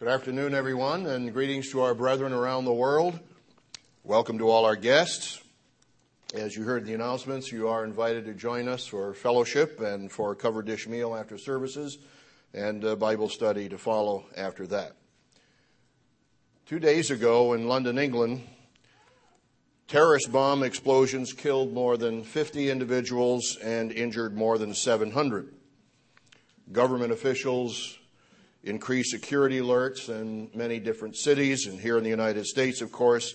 [0.00, 3.20] Good afternoon, everyone, and greetings to our brethren around the world.
[4.02, 5.42] Welcome to all our guests.
[6.32, 10.32] As you heard the announcements, you are invited to join us for fellowship and for
[10.32, 11.98] a cover dish meal after services
[12.54, 14.92] and Bible study to follow after that.
[16.64, 18.40] Two days ago in London, England,
[19.86, 25.52] terrorist bomb explosions killed more than 50 individuals and injured more than 700.
[26.72, 27.98] Government officials
[28.64, 33.34] increased security alerts in many different cities, and here in the United States, of course,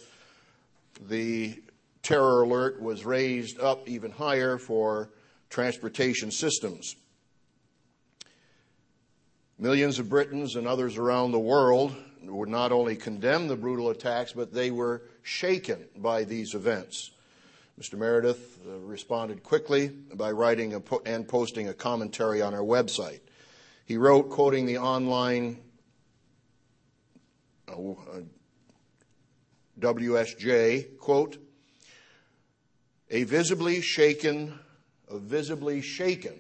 [1.07, 1.61] the
[2.03, 5.09] terror alert was raised up even higher for
[5.49, 6.95] transportation systems.
[9.57, 14.33] Millions of Britons and others around the world would not only condemn the brutal attacks,
[14.33, 17.11] but they were shaken by these events.
[17.79, 17.97] Mr.
[17.97, 23.19] Meredith uh, responded quickly by writing and posting a commentary on our website.
[23.85, 25.59] He wrote, quoting the online
[27.67, 27.75] uh,
[29.79, 31.37] WSJ, quote,
[33.11, 34.59] a visibly shaken,
[35.07, 36.33] a visibly shaken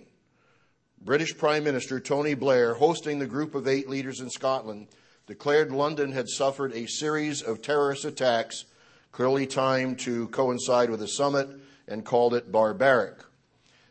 [0.99, 4.87] British Prime Minister Tony Blair, hosting the group of eight leaders in Scotland,
[5.27, 8.65] declared London had suffered a series of terrorist attacks,
[9.11, 11.47] clearly timed to coincide with the summit,
[11.87, 13.19] and called it barbaric.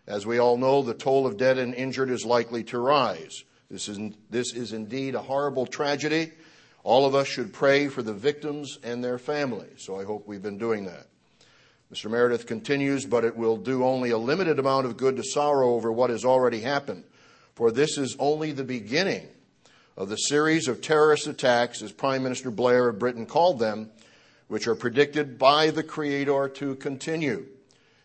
[0.07, 3.45] As we all know, the toll of dead and injured is likely to rise.
[3.71, 6.33] This is, this is indeed a horrible tragedy.
[6.83, 10.43] All of us should pray for the victims and their families, so I hope we've
[10.43, 11.07] been doing that.
[11.93, 12.11] Mr.
[12.11, 15.91] Meredith continues, but it will do only a limited amount of good to sorrow over
[15.91, 17.05] what has already happened,
[17.55, 19.29] for this is only the beginning
[19.97, 23.91] of the series of terrorist attacks, as Prime Minister Blair of Britain called them,
[24.49, 27.47] which are predicted by the Creator to continue.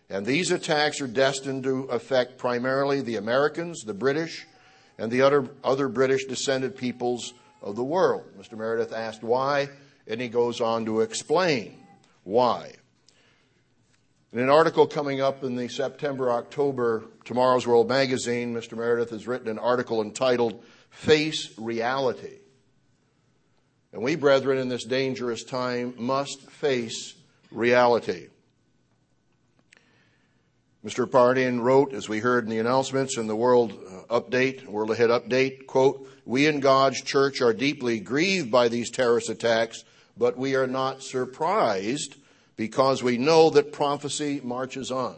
[0.09, 4.47] And these attacks are destined to affect primarily the Americans, the British,
[4.97, 8.23] and the other, other British descended peoples of the world.
[8.37, 8.57] Mr.
[8.57, 9.69] Meredith asked why,
[10.07, 11.77] and he goes on to explain
[12.23, 12.73] why.
[14.31, 18.77] In an article coming up in the September October Tomorrow's World magazine, Mr.
[18.77, 22.37] Meredith has written an article entitled Face Reality.
[23.91, 27.15] And we, brethren, in this dangerous time must face
[27.51, 28.27] reality.
[30.85, 31.05] Mr.
[31.05, 35.09] Pardian wrote, as we heard in the announcements in the World uh, Update, World Ahead
[35.09, 39.83] Update, quote, We in God's church are deeply grieved by these terrorist attacks,
[40.17, 42.15] but we are not surprised
[42.55, 45.15] because we know that prophecy marches on.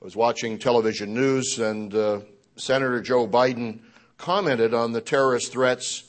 [0.00, 2.20] I was watching television news, and uh,
[2.54, 3.80] Senator Joe Biden
[4.16, 6.04] commented on the terrorist threats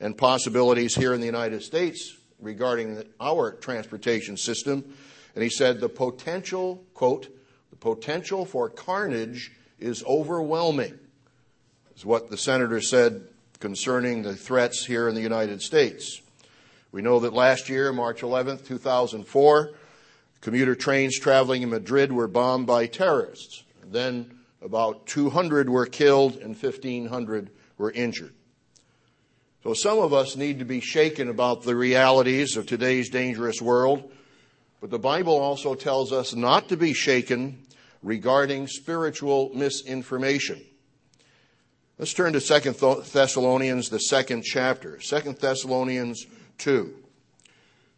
[0.00, 4.94] and possibilities here in the United States regarding our transportation system.
[5.34, 7.28] And he said the potential, quote,
[7.80, 10.98] potential for carnage is overwhelming,
[11.96, 13.26] is what the senator said
[13.60, 16.20] concerning the threats here in the United States.
[16.92, 19.70] We know that last year, March 11th, 2004,
[20.40, 23.64] commuter trains traveling in Madrid were bombed by terrorists.
[23.84, 28.32] Then about 200 were killed and 1,500 were injured.
[29.64, 34.10] So some of us need to be shaken about the realities of today's dangerous world,
[34.80, 37.64] but the Bible also tells us not to be shaken
[38.02, 40.64] regarding spiritual misinformation.
[41.98, 44.98] Let's turn to 2 Thessalonians, the second chapter.
[44.98, 46.26] 2 Thessalonians
[46.58, 46.94] 2.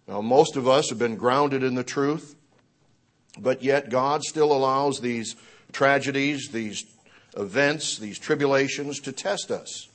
[0.08, 2.34] Now, most of us have been grounded in the truth,
[3.38, 5.36] but yet God still allows these
[5.72, 6.84] tragedies, these
[7.36, 9.88] events, these tribulations to test us.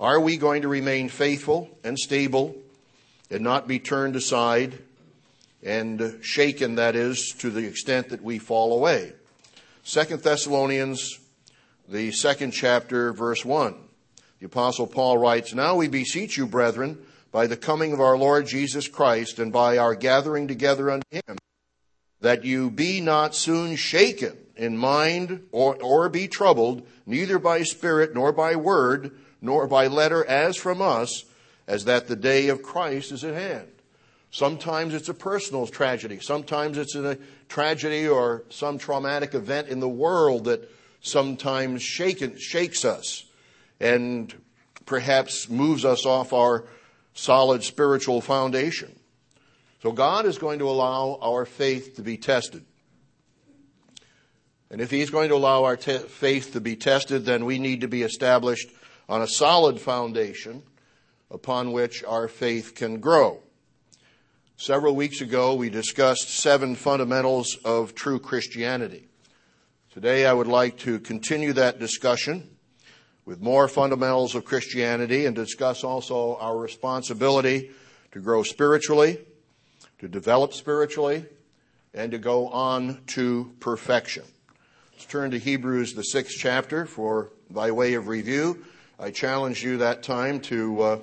[0.00, 2.56] Are we going to remain faithful and stable
[3.30, 4.78] and not be turned aside
[5.62, 9.12] and shaken, that is, to the extent that we fall away?
[9.88, 11.18] Second Thessalonians,
[11.88, 13.74] the second chapter, verse 1.
[14.38, 16.98] The Apostle Paul writes, Now we beseech you, brethren,
[17.32, 21.38] by the coming of our Lord Jesus Christ and by our gathering together unto him,
[22.20, 28.14] that you be not soon shaken in mind or, or be troubled, neither by spirit
[28.14, 31.24] nor by word, nor by letter as from us,
[31.66, 33.77] as that the day of Christ is at hand.
[34.30, 36.20] Sometimes it's a personal tragedy.
[36.20, 40.70] Sometimes it's a tragedy or some traumatic event in the world that
[41.00, 43.24] sometimes shaken, shakes us
[43.80, 44.34] and
[44.84, 46.64] perhaps moves us off our
[47.14, 48.98] solid spiritual foundation.
[49.82, 52.64] So God is going to allow our faith to be tested.
[54.70, 57.80] And if He's going to allow our te- faith to be tested, then we need
[57.80, 58.68] to be established
[59.08, 60.62] on a solid foundation
[61.30, 63.40] upon which our faith can grow.
[64.60, 69.06] Several weeks ago, we discussed seven fundamentals of true Christianity.
[69.92, 72.56] Today, I would like to continue that discussion
[73.24, 77.70] with more fundamentals of Christianity and discuss also our responsibility
[78.10, 79.20] to grow spiritually,
[80.00, 81.24] to develop spiritually,
[81.94, 84.24] and to go on to perfection.
[84.92, 88.64] Let's turn to Hebrews, the sixth chapter, for by way of review.
[88.98, 90.98] I challenge you that time to uh,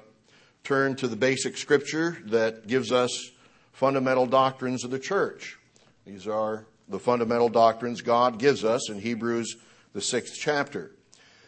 [0.65, 3.31] turn to the basic scripture that gives us
[3.75, 5.59] fundamental doctrines of the church.
[6.05, 9.57] These are the fundamental doctrines God gives us in Hebrews,
[9.91, 10.91] the sixth chapter.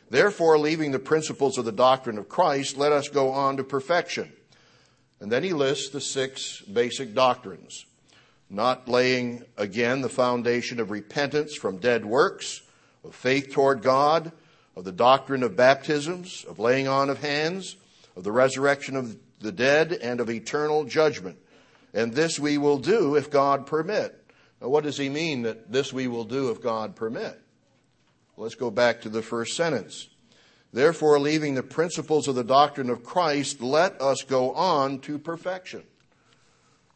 [0.09, 4.33] Therefore, leaving the principles of the doctrine of Christ, let us go on to perfection.
[5.21, 7.85] And then he lists the six basic doctrines.
[8.49, 12.61] Not laying again the foundation of repentance from dead works,
[13.05, 14.33] of faith toward God,
[14.75, 17.77] of the doctrine of baptisms, of laying on of hands,
[18.17, 21.37] of the resurrection of the dead, and of eternal judgment.
[21.93, 24.13] And this we will do if God permit.
[24.61, 27.39] Now, what does he mean that this we will do if God permit?
[28.35, 30.09] Let's go back to the first sentence.
[30.73, 35.83] Therefore, leaving the principles of the doctrine of Christ, let us go on to perfection.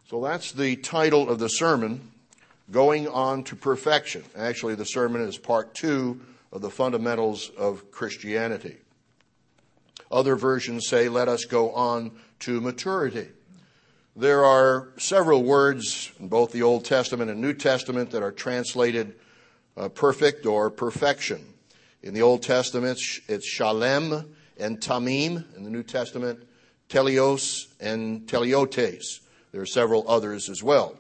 [0.10, 2.12] So that's the title of the sermon,
[2.70, 4.24] Going On to Perfection.
[4.36, 6.20] Actually, the sermon is part two
[6.52, 8.78] of the fundamentals of Christianity.
[10.12, 13.30] Other versions say, let us go on to maturity.
[14.16, 19.16] There are several words in both the Old Testament and New Testament that are translated
[19.78, 21.42] uh, perfect or perfection.
[22.04, 23.00] In the Old Testament,
[23.30, 25.56] it's shalem and tamim.
[25.56, 26.46] In the New Testament,
[26.90, 29.22] teleos and teleotes.
[29.54, 30.98] There are several others as well.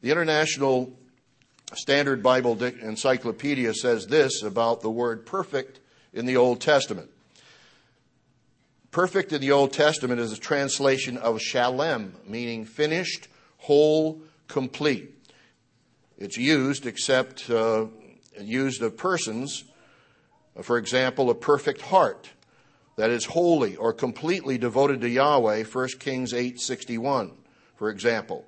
[0.00, 0.90] The International
[1.74, 5.80] Standard Bible Encyclopedia says this about the word perfect
[6.14, 7.10] in the Old Testament.
[8.98, 13.28] Perfect in the Old Testament is a translation of shalem, meaning finished,
[13.58, 15.14] whole, complete.
[16.18, 17.86] It's used except uh,
[18.40, 19.62] used of persons,
[20.62, 22.30] for example, a perfect heart
[22.96, 27.30] that is wholly or completely devoted to Yahweh, 1 Kings 8:61,
[27.76, 28.46] for example.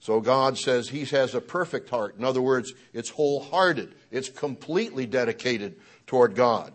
[0.00, 2.16] So God says he has a perfect heart.
[2.16, 3.94] In other words, it's wholehearted.
[4.10, 6.72] It's completely dedicated toward God.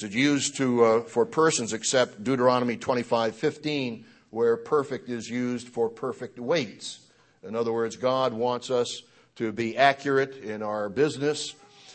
[0.00, 6.38] It's used to, uh, for persons except Deuteronomy 25:15, where perfect is used for perfect
[6.38, 7.00] weights.
[7.42, 9.02] In other words, God wants us
[9.36, 11.54] to be accurate in our business,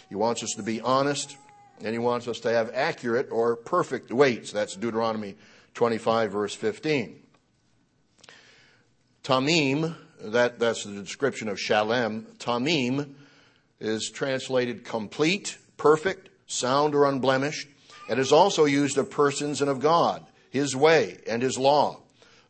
[0.10, 1.38] he wants us to be honest,
[1.84, 4.52] and He wants us to have accurate or perfect weights.
[4.52, 5.36] That's Deuteronomy
[5.74, 7.20] 25, verse 15.
[9.24, 12.28] Tamim, that, that's the description of Shalem.
[12.38, 13.16] Tamim
[13.80, 17.68] is translated complete, perfect, sound, or unblemished,
[18.10, 22.00] and is also used of persons and of God, His way, and His law.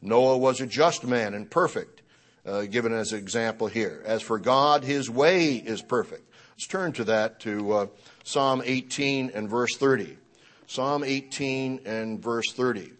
[0.02, 2.02] Noah was a just man and perfect,
[2.46, 4.02] uh, given as an example here.
[4.06, 6.30] As for God, His way is perfect.
[6.52, 7.86] Let's turn to that, to uh,
[8.24, 10.18] Psalm 18 and verse 30.
[10.68, 12.94] Psalm 18 and verse 30.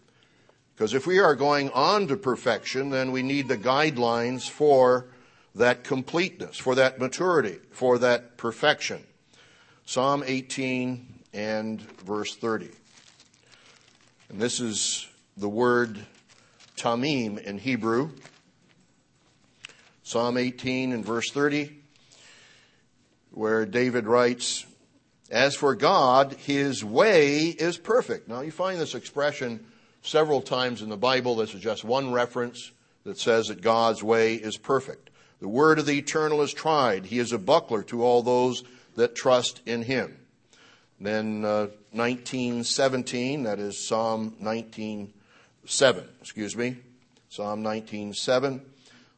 [0.74, 5.06] Because if we are going on to perfection, then we need the guidelines for
[5.54, 9.04] that completeness, for that maturity, for that perfection.
[9.86, 12.70] Psalm 18 and verse 30.
[14.30, 15.98] And this is the word
[16.76, 18.10] tamim in Hebrew.
[20.02, 21.80] Psalm 18 and verse 30
[23.34, 24.64] where David writes,
[25.30, 28.28] As for God, his way is perfect.
[28.28, 29.66] Now, you find this expression
[30.02, 31.36] several times in the Bible.
[31.36, 32.70] This is just one reference
[33.02, 35.10] that says that God's way is perfect.
[35.40, 37.06] The word of the eternal is tried.
[37.06, 38.62] He is a buckler to all those
[38.94, 40.16] that trust in him.
[41.04, 46.78] Then uh, 1917, that is Psalm 19:7, excuse me,
[47.28, 48.62] Psalm 19:7.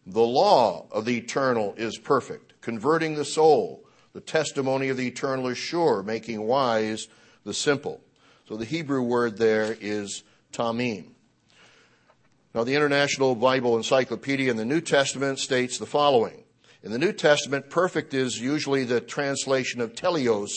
[0.05, 3.85] The law of the eternal is perfect, converting the soul.
[4.15, 7.07] The testimony of the eternal is sure, making wise
[7.45, 8.01] the simple.
[8.49, 11.11] So the Hebrew word there is tamim.
[12.53, 16.43] Now, the International Bible Encyclopedia in the New Testament states the following.
[16.83, 20.51] In the New Testament, perfect is usually the translation of teleos,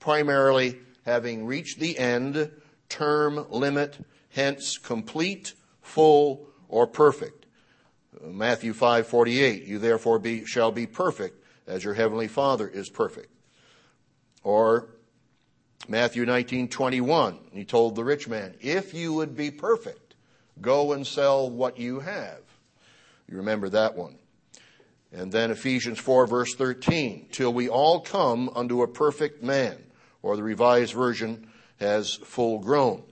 [0.00, 2.50] primarily having reached the end,
[2.88, 7.46] term, limit, hence complete, full, or perfect.
[8.22, 13.32] Matthew 5:48, you therefore be, shall be perfect as your heavenly Father is perfect.
[14.42, 14.88] Or
[15.88, 20.14] Matthew 19:21, he told the rich man, "If you would be perfect,
[20.60, 22.42] go and sell what you have."
[23.28, 24.18] You remember that one.
[25.12, 29.89] And then Ephesians 4 verse 13, till we all come unto a perfect man,
[30.22, 31.48] or the revised version
[31.78, 33.02] has full grown.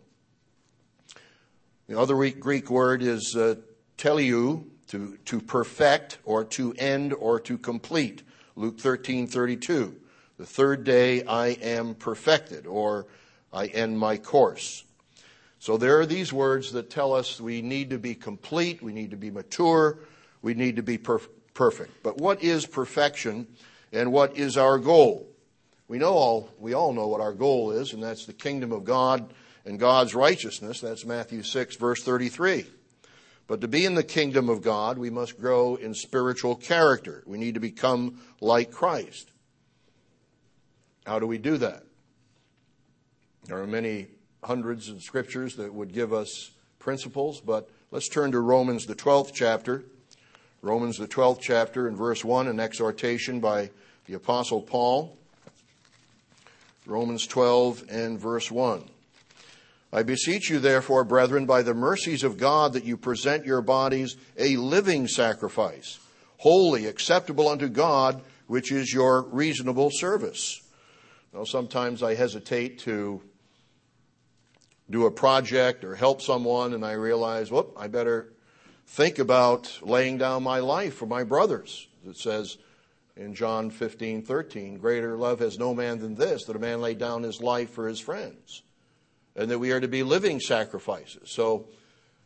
[1.89, 3.57] The other Greek word is uh,
[3.97, 8.23] teleu, to, to perfect, or to end, or to complete.
[8.57, 9.97] Luke 13, 32.
[10.39, 13.07] The third day I am perfected, or
[13.53, 14.85] I end my course.
[15.59, 19.11] So there are these words that tell us we need to be complete, we need
[19.11, 19.99] to be mature,
[20.43, 22.03] we need to be perf- perfect.
[22.03, 23.49] But what is perfection
[23.93, 25.29] and what is our goal?
[25.89, 28.85] We know all we all know what our goal is, and that's the kingdom of
[28.85, 29.33] God
[29.65, 30.81] and God's righteousness.
[30.81, 32.67] That's Matthew 6 verse 33.
[33.47, 37.23] But to be in the kingdom of God, we must grow in spiritual character.
[37.27, 39.31] We need to become like Christ.
[41.07, 41.85] How do we do that?
[43.47, 44.09] There are many
[44.45, 49.33] hundreds of scriptures that would give us principles, but let's turn to Romans, the 12th
[49.33, 49.85] chapter.
[50.61, 53.71] Romans, the 12th chapter, in verse 1, an exhortation by
[54.05, 55.18] the Apostle Paul.
[56.89, 58.83] Romans 12 and verse 1.
[59.93, 64.17] I beseech you, therefore, brethren, by the mercies of God, that you present your bodies
[64.39, 65.99] a living sacrifice,
[66.39, 70.63] holy, acceptable unto God, which is your reasonable service.
[71.35, 73.23] Now, sometimes I hesitate to
[74.89, 78.33] do a project or help someone, and I realize, whoop, I better
[78.87, 81.87] think about laying down my life for my brothers.
[82.07, 82.57] It says
[83.19, 86.95] in John 15, 13, greater love has no man than this, that a man lay
[86.95, 88.63] down his life for his friends,
[89.35, 91.31] and that we are to be living sacrifices.
[91.31, 91.69] So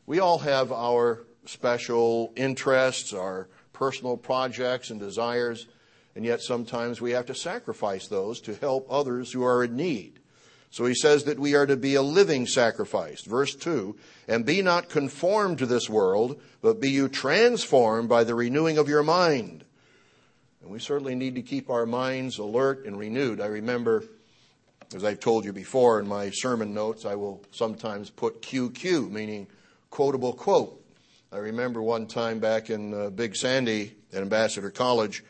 [0.06, 5.66] we all have our special interests, our personal projects and desires,
[6.14, 10.20] and yet sometimes we have to sacrifice those to help others who are in need.
[10.70, 13.22] So he says that we are to be a living sacrifice.
[13.22, 13.96] Verse 2
[14.28, 18.88] And be not conformed to this world, but be you transformed by the renewing of
[18.88, 19.64] your mind.
[20.62, 23.40] And we certainly need to keep our minds alert and renewed.
[23.40, 24.04] I remember,
[24.94, 29.48] as I've told you before in my sermon notes, I will sometimes put QQ, meaning
[29.90, 30.80] quotable quote.
[31.32, 35.24] I remember one time back in uh, Big Sandy at Ambassador College,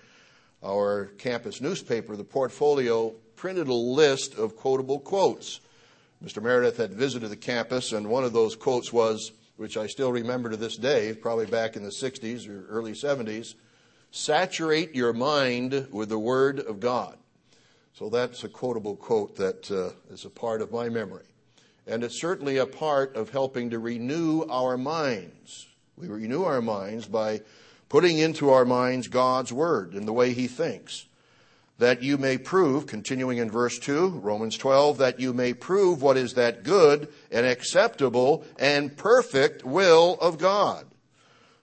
[0.62, 5.60] our campus newspaper, the portfolio printed a list of quotable quotes.
[6.22, 6.42] Mr.
[6.42, 10.50] Meredith had visited the campus, and one of those quotes was, which I still remember
[10.50, 13.54] to this day, probably back in the 60s or early 70s
[14.12, 17.16] saturate your mind with the Word of God.
[17.94, 21.24] So that's a quotable quote that uh, is a part of my memory.
[21.86, 25.66] And it's certainly a part of helping to renew our minds.
[25.96, 27.40] We renew our minds by
[27.88, 31.06] putting into our minds God's Word and the way He thinks
[31.78, 36.16] that you may prove, continuing in verse 2, Romans 12, that you may prove what
[36.16, 40.86] is that good and acceptable and perfect will of God.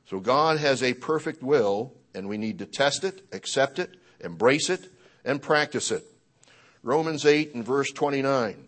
[0.09, 4.69] So God has a perfect will, and we need to test it, accept it, embrace
[4.69, 4.87] it,
[5.25, 6.03] and practice it.
[6.83, 8.65] Romans 8 and verse 29.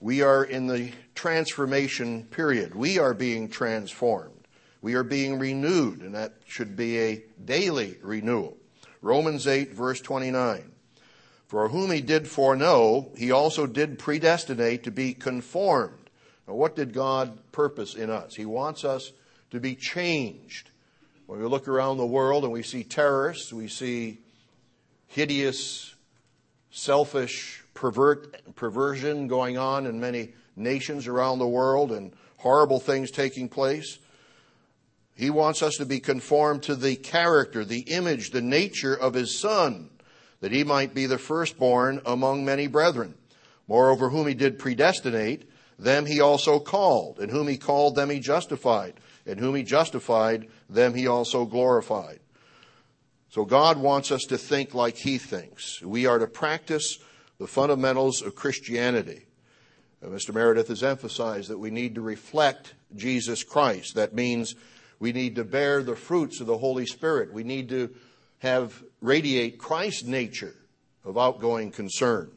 [0.00, 2.74] We are in the transformation period.
[2.74, 4.46] We are being transformed.
[4.82, 8.56] We are being renewed, and that should be a daily renewal.
[9.02, 10.72] Romans 8, verse 29.
[11.46, 16.08] For whom he did foreknow, he also did predestinate to be conformed.
[16.48, 18.34] Now, what did God purpose in us?
[18.34, 19.12] He wants us
[19.50, 20.69] to be changed.
[21.30, 24.18] When we look around the world and we see terrorists, we see
[25.06, 25.94] hideous,
[26.72, 33.48] selfish pervert, perversion going on in many nations around the world and horrible things taking
[33.48, 34.00] place.
[35.14, 39.38] He wants us to be conformed to the character, the image, the nature of His
[39.38, 39.88] Son,
[40.40, 43.14] that He might be the firstborn among many brethren.
[43.68, 48.18] Moreover, whom He did predestinate, them He also called, and whom He called, them He
[48.18, 48.94] justified,
[49.30, 52.18] and whom He justified, them He also glorified.
[53.30, 55.80] So God wants us to think like He thinks.
[55.80, 56.98] We are to practice
[57.38, 59.26] the fundamentals of Christianity.
[60.04, 60.34] Mr.
[60.34, 63.94] Meredith has emphasized that we need to reflect Jesus Christ.
[63.94, 64.54] That means
[64.98, 67.32] we need to bear the fruits of the Holy Spirit.
[67.32, 67.94] We need to
[68.38, 70.56] have radiate Christ's nature
[71.04, 72.32] of outgoing concern.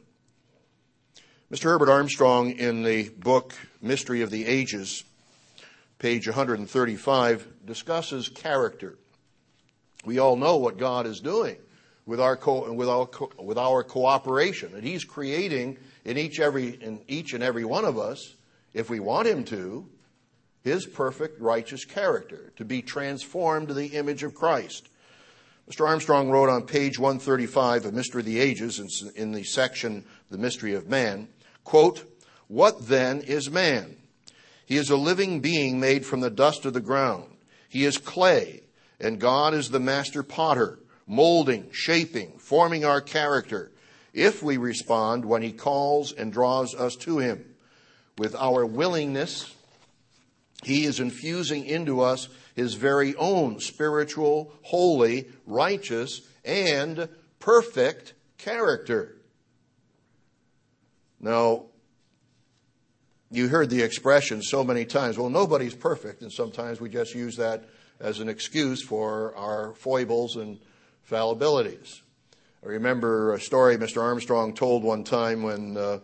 [1.50, 1.64] Mr.
[1.64, 5.04] Herbert Armstrong, in the book Mystery of the Ages,
[5.98, 8.98] page 135, discusses character.
[10.04, 11.56] We all know what God is doing
[12.06, 16.70] with our, co- with our, co- with our cooperation, and He's creating in each, every,
[16.82, 18.34] in each and every one of us,
[18.74, 19.88] if we want Him to,
[20.64, 24.88] his perfect righteous character, to be transformed to the image of Christ.
[25.70, 25.86] Mr.
[25.86, 30.74] Armstrong wrote on page 135 of Mystery of the Ages in the section The Mystery
[30.74, 31.28] of Man,
[31.64, 32.04] quote,
[32.48, 33.96] What then is man?
[34.66, 37.36] He is a living being made from the dust of the ground.
[37.68, 38.62] He is clay,
[39.00, 43.72] and God is the master potter, molding, shaping, forming our character,
[44.12, 47.54] if we respond when he calls and draws us to him.
[48.16, 49.52] With our willingness
[50.62, 59.16] he is infusing into us his very own spiritual, holy, righteous, and perfect character.
[61.20, 61.66] Now,
[63.34, 67.36] you heard the expression so many times, well, nobody's perfect, and sometimes we just use
[67.36, 67.64] that
[68.00, 70.58] as an excuse for our foibles and
[71.10, 72.00] fallibilities.
[72.64, 74.02] I remember a story Mr.
[74.02, 75.98] Armstrong told one time when uh,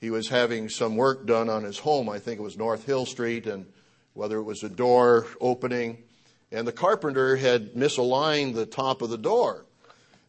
[0.00, 2.08] he was having some work done on his home.
[2.08, 3.66] I think it was North Hill Street, and
[4.14, 6.02] whether it was a door opening,
[6.50, 9.66] and the carpenter had misaligned the top of the door.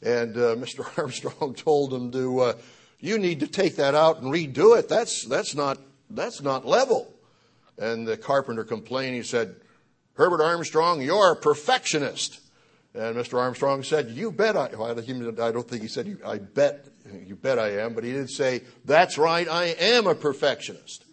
[0.01, 0.85] And uh, Mr.
[0.97, 2.53] Armstrong told him to, uh,
[2.99, 4.89] you need to take that out and redo it.
[4.89, 5.77] That's, that's not
[6.09, 7.13] that's not level.
[7.77, 9.15] And the carpenter complained.
[9.15, 9.55] He said,
[10.13, 12.39] Herbert Armstrong, you're a perfectionist.
[12.93, 13.39] And Mr.
[13.39, 16.87] Armstrong said, You bet I, well, I don't think he said, I bet,
[17.25, 21.05] you bet I am, but he did say, That's right, I am a perfectionist.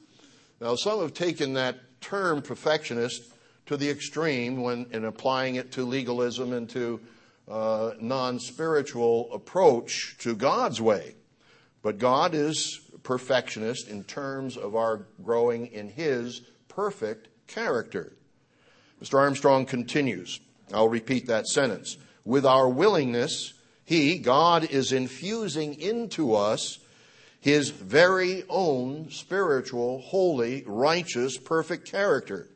[0.60, 3.22] Now, some have taken that term perfectionist
[3.66, 7.00] to the extreme when in applying it to legalism and to
[7.48, 11.16] uh, non spiritual approach to God's way.
[11.82, 18.12] But God is perfectionist in terms of our growing in His perfect character.
[19.00, 19.18] Mr.
[19.18, 20.40] Armstrong continues.
[20.72, 21.98] I'll repeat that sentence.
[22.24, 23.52] With our willingness,
[23.84, 26.80] He, God, is infusing into us
[27.38, 32.48] His very own spiritual, holy, righteous, perfect character.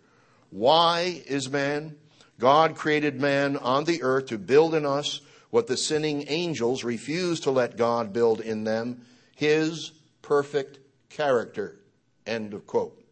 [0.50, 1.96] Why is man?
[2.40, 7.42] God created man on the earth to build in us what the sinning angels refused
[7.42, 9.02] to let God build in them,
[9.34, 9.92] His
[10.28, 11.80] perfect character.
[12.26, 13.02] End of quote.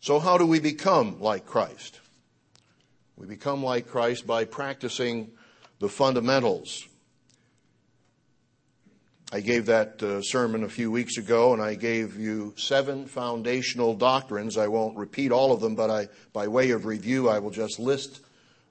[0.00, 1.98] So, how do we become like Christ?
[3.16, 5.30] We become like Christ by practicing
[5.78, 6.86] the fundamentals.
[9.32, 13.94] I gave that uh, sermon a few weeks ago, and I gave you seven foundational
[13.94, 14.58] doctrines.
[14.58, 17.78] I won't repeat all of them, but I, by way of review, I will just
[17.78, 18.20] list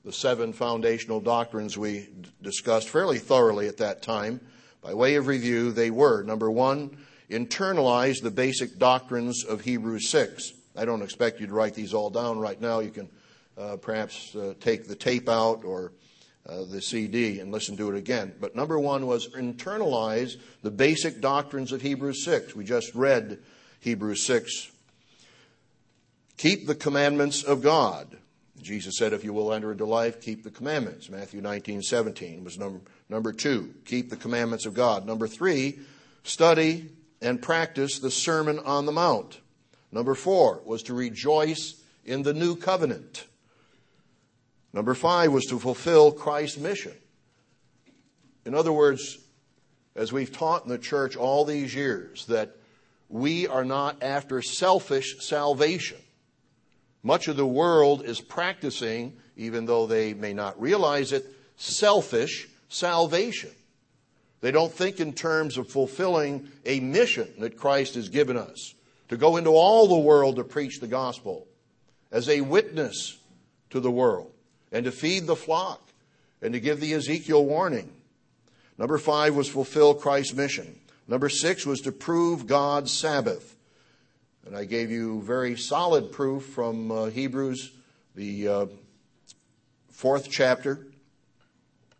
[0.06, 4.39] the seven foundational doctrines we d- discussed fairly thoroughly at that time.
[4.84, 6.98] By way of review, they were number one,
[7.30, 10.52] internalize the basic doctrines of Hebrews 6.
[10.76, 12.80] I don't expect you to write these all down right now.
[12.80, 13.10] You can
[13.58, 15.93] uh, perhaps uh, take the tape out or
[16.48, 18.34] uh, the CD and listen to it again.
[18.41, 22.54] But number one was internalize the basic doctrines of Hebrews 6.
[22.54, 23.39] We just read
[23.80, 24.69] Hebrews 6.
[26.36, 28.17] Keep the commandments of God.
[28.62, 31.10] Jesus said, if you will enter into life, keep the commandments.
[31.10, 33.73] Matthew 19, 17 was number, number two.
[33.85, 35.05] Keep the commandments of God.
[35.05, 35.79] Number three,
[36.23, 36.89] study
[37.21, 39.39] and practice the Sermon on the Mount.
[39.91, 43.25] Number four was to rejoice in the new covenant.
[44.73, 46.93] Number five was to fulfill Christ's mission.
[48.45, 49.19] In other words,
[49.95, 52.57] as we've taught in the church all these years, that
[53.07, 55.97] we are not after selfish salvation.
[57.03, 63.51] Much of the world is practicing, even though they may not realize it, selfish salvation.
[64.41, 68.73] They don't think in terms of fulfilling a mission that Christ has given us
[69.09, 71.47] to go into all the world to preach the gospel
[72.12, 73.17] as a witness
[73.69, 74.31] to the world
[74.71, 75.81] and to feed the flock
[76.41, 77.89] and to give the Ezekiel warning.
[78.77, 80.79] Number five was fulfill Christ's mission.
[81.07, 83.55] Number six was to prove God's Sabbath.
[84.45, 87.71] And I gave you very solid proof from uh, Hebrews,
[88.15, 88.65] the uh,
[89.89, 90.86] fourth chapter.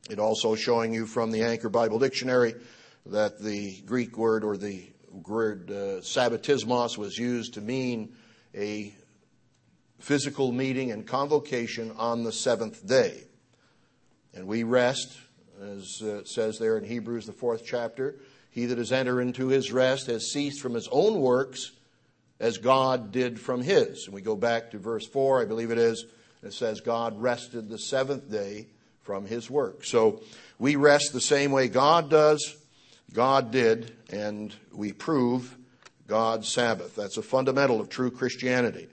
[0.10, 2.56] It also showing you from the Anchor Bible Dictionary
[3.06, 8.14] that the Greek word or the word uh, sabbatismos was used to mean
[8.54, 8.94] a
[10.00, 13.24] physical meeting and convocation on the seventh day.
[14.34, 15.18] And we rest,
[15.62, 18.16] as uh, it says there in Hebrews, the fourth chapter.
[18.50, 21.72] He that has entered into his rest has ceased from his own works
[22.42, 24.06] as God did from his.
[24.06, 26.06] And we go back to verse 4, I believe it is.
[26.42, 28.68] and It says, God rested the seventh day
[29.04, 29.86] from his work.
[29.86, 30.22] So
[30.60, 32.56] we rest the same way God does,
[33.14, 35.56] God did, and we prove
[36.08, 36.96] God's Sabbath.
[36.96, 38.88] That's a fundamental of true Christianity.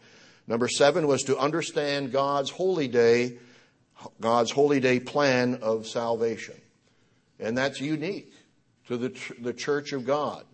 [0.47, 3.39] Number seven was to understand God's holy day,
[4.21, 6.57] God's holy day plan of salvation.
[7.39, 8.33] And that's unique
[8.89, 10.45] to the, the church of God.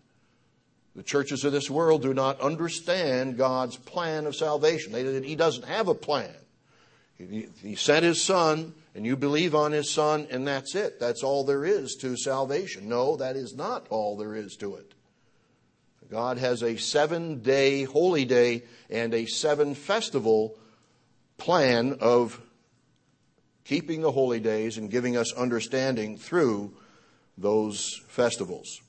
[0.95, 4.93] The churches of this world do not understand God's plan of salvation.
[4.93, 6.35] They, he doesn't have a plan.
[7.19, 10.99] He, he sent his son, and you believe on his son, and that's it.
[10.99, 12.89] That's all there is to salvation.
[12.89, 14.95] No, that is not all there is to it.
[16.11, 20.57] God has a seven day holy day and a seven festival
[21.37, 22.41] plan of
[23.65, 26.73] keeping the holy days and giving us understanding through
[27.37, 28.81] those festivals.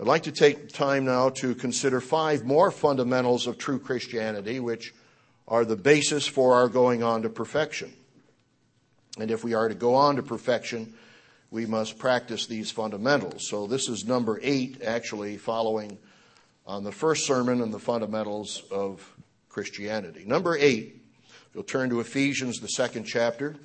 [0.00, 4.94] I'd like to take time now to consider five more fundamentals of true Christianity, which
[5.46, 7.92] are the basis for our going on to perfection.
[9.18, 10.94] And if we are to go on to perfection,
[11.50, 13.48] we must practice these fundamentals.
[13.48, 15.98] So this is number eight, actually, following
[16.66, 19.14] on the first sermon on the fundamentals of
[19.48, 20.24] Christianity.
[20.26, 21.02] Number eight,
[21.54, 23.56] you'll turn to Ephesians, the second chapter.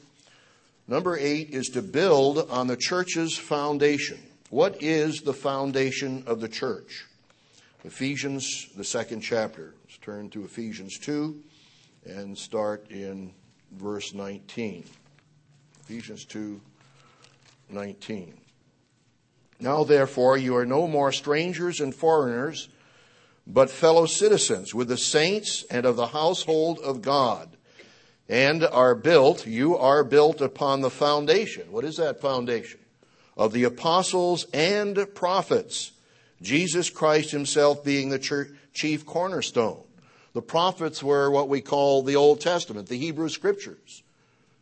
[0.87, 4.19] Number eight is to build on the church's foundation.
[4.49, 7.05] What is the foundation of the church?
[7.83, 9.73] Ephesians, the second chapter.
[9.85, 11.41] Let's turn to Ephesians 2
[12.05, 13.33] and start in
[13.71, 14.85] verse 19.
[15.91, 16.61] Ephesians 2
[17.69, 18.33] 19.
[19.59, 22.69] Now, therefore, you are no more strangers and foreigners,
[23.45, 27.57] but fellow citizens with the saints and of the household of God,
[28.29, 31.69] and are built, you are built upon the foundation.
[31.73, 32.79] What is that foundation?
[33.35, 35.91] Of the apostles and prophets,
[36.41, 39.83] Jesus Christ himself being the chief cornerstone.
[40.31, 44.03] The prophets were what we call the Old Testament, the Hebrew scriptures.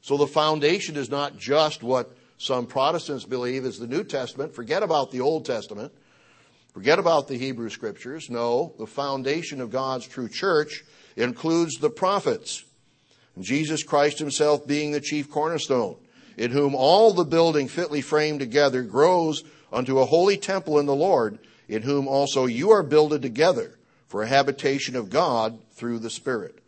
[0.02, 4.56] So the foundation is not just what some Protestants believe is the New Testament.
[4.56, 5.92] Forget about the Old Testament.
[6.74, 8.30] Forget about the Hebrew Scriptures.
[8.30, 10.84] No, the foundation of God's true church
[11.18, 12.64] includes the prophets.
[13.40, 15.98] Jesus Christ himself being the chief cornerstone,
[16.38, 20.96] in whom all the building fitly framed together grows unto a holy temple in the
[20.96, 26.10] Lord, in whom also you are builded together for a habitation of God through the
[26.10, 26.60] Spirit.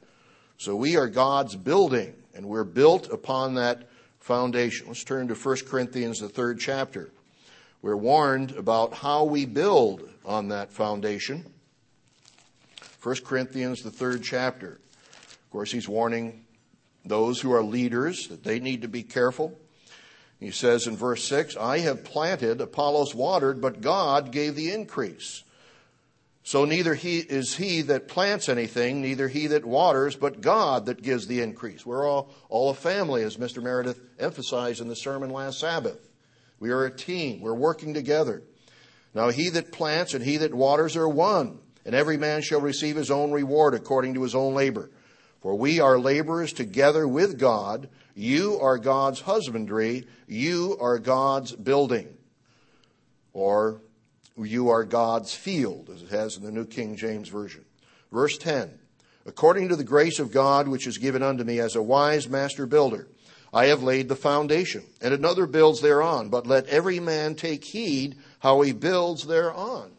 [0.58, 3.88] So we are God's building, and we're built upon that
[4.20, 4.88] foundation.
[4.88, 7.12] Let's turn to 1 Corinthians, the third chapter.
[7.84, 11.46] We're warned about how we build on that foundation.
[13.04, 14.80] 1 Corinthians, the third chapter.
[15.22, 16.44] Of course, he's warning
[17.06, 19.56] those who are leaders that they need to be careful.
[20.40, 25.44] He says in verse 6 I have planted, Apollos watered, but God gave the increase.
[26.44, 31.04] So neither he is he that plants anything, neither he that waters, but God that
[31.04, 31.86] gives the increase.
[31.86, 33.62] We're all, all a family, as Mr.
[33.62, 36.10] Meredith emphasized in the sermon last Sabbath.
[36.60, 37.42] We are a team.
[37.42, 38.42] We're working together.
[39.14, 42.96] Now he that plants and he that waters are one, and every man shall receive
[42.96, 44.90] his own reward according to his own labor.
[45.42, 47.90] For we are laborers together with God.
[48.16, 50.08] You are God's husbandry.
[50.28, 52.16] You are God's building.
[53.34, 53.82] Or
[54.44, 57.66] you are God's field, as it has in the New King James Version.
[58.12, 58.80] Verse 10
[59.26, 62.66] According to the grace of God which is given unto me as a wise master
[62.66, 63.08] builder,
[63.54, 66.30] I have laid the foundation, and another builds thereon.
[66.30, 69.92] But let every man take heed how he builds thereon.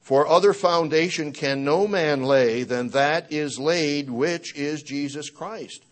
[0.00, 5.84] For other foundation can no man lay than that is laid, which is Jesus Christ.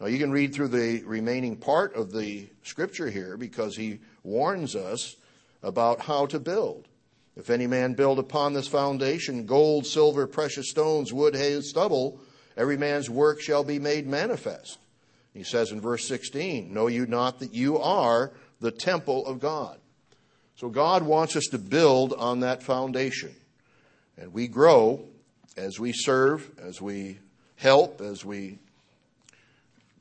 [0.00, 4.74] Now you can read through the remaining part of the scripture here because he warns
[4.74, 5.14] us
[5.62, 6.88] about how to build.
[7.36, 12.20] If any man build upon this foundation gold, silver, precious stones, wood, hay, stubble,
[12.56, 14.78] every man's work shall be made manifest.
[15.32, 19.78] He says in verse 16, Know you not that you are the temple of God?
[20.56, 23.34] So God wants us to build on that foundation.
[24.18, 25.04] And we grow
[25.56, 27.18] as we serve, as we
[27.56, 28.58] help, as we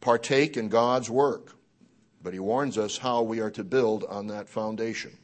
[0.02, 1.56] partake in God's work.
[2.22, 5.18] But He warns us how we are to build on that foundation.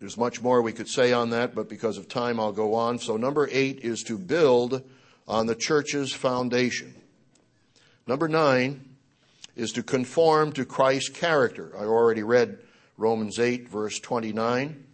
[0.00, 2.98] There's much more we could say on that, but because of time, I'll go on.
[2.98, 4.82] So, number eight is to build
[5.28, 6.94] on the church's foundation.
[8.06, 8.96] Number nine
[9.56, 11.72] is to conform to Christ's character.
[11.78, 12.58] I already read
[12.96, 14.84] Romans 8, verse 29,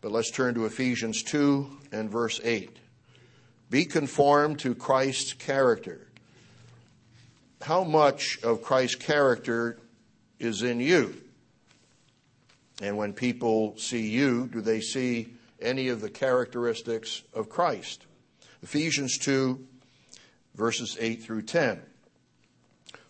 [0.00, 2.78] but let's turn to Ephesians 2 and verse 8.
[3.70, 6.06] Be conformed to Christ's character.
[7.60, 9.78] How much of Christ's character
[10.38, 11.20] is in you?
[12.80, 18.06] And when people see you, do they see any of the characteristics of Christ?
[18.62, 19.64] Ephesians 2,
[20.54, 21.82] verses 8 through 10.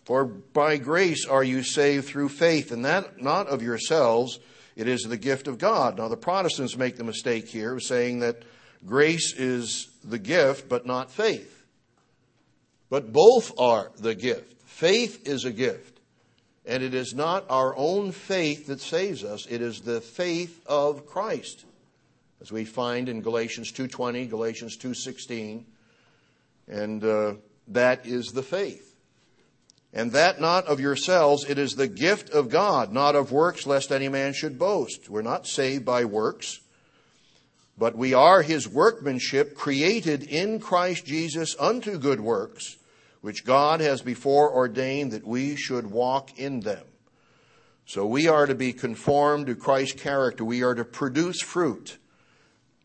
[0.05, 4.39] For by grace are you saved through faith, and that not of yourselves,
[4.75, 5.97] it is the gift of God.
[5.97, 8.43] Now, the Protestants make the mistake here of saying that
[8.85, 11.63] grace is the gift, but not faith.
[12.89, 14.63] But both are the gift.
[14.63, 15.98] Faith is a gift.
[16.69, 21.07] And it is not our own faith that saves us, it is the faith of
[21.07, 21.65] Christ.
[22.41, 25.65] As we find in Galatians 2:20, Galatians 2:16,
[26.67, 27.33] and uh,
[27.69, 28.95] that is the faith.
[29.93, 33.91] And that not of yourselves, it is the gift of God, not of works, lest
[33.91, 35.09] any man should boast.
[35.09, 36.59] We're not saved by works,
[37.79, 42.75] but we are his workmanship, created in Christ Jesus unto good works,
[43.21, 46.85] which God has before ordained that we should walk in them.
[47.85, 50.45] So we are to be conformed to Christ's character.
[50.45, 51.97] We are to produce fruit.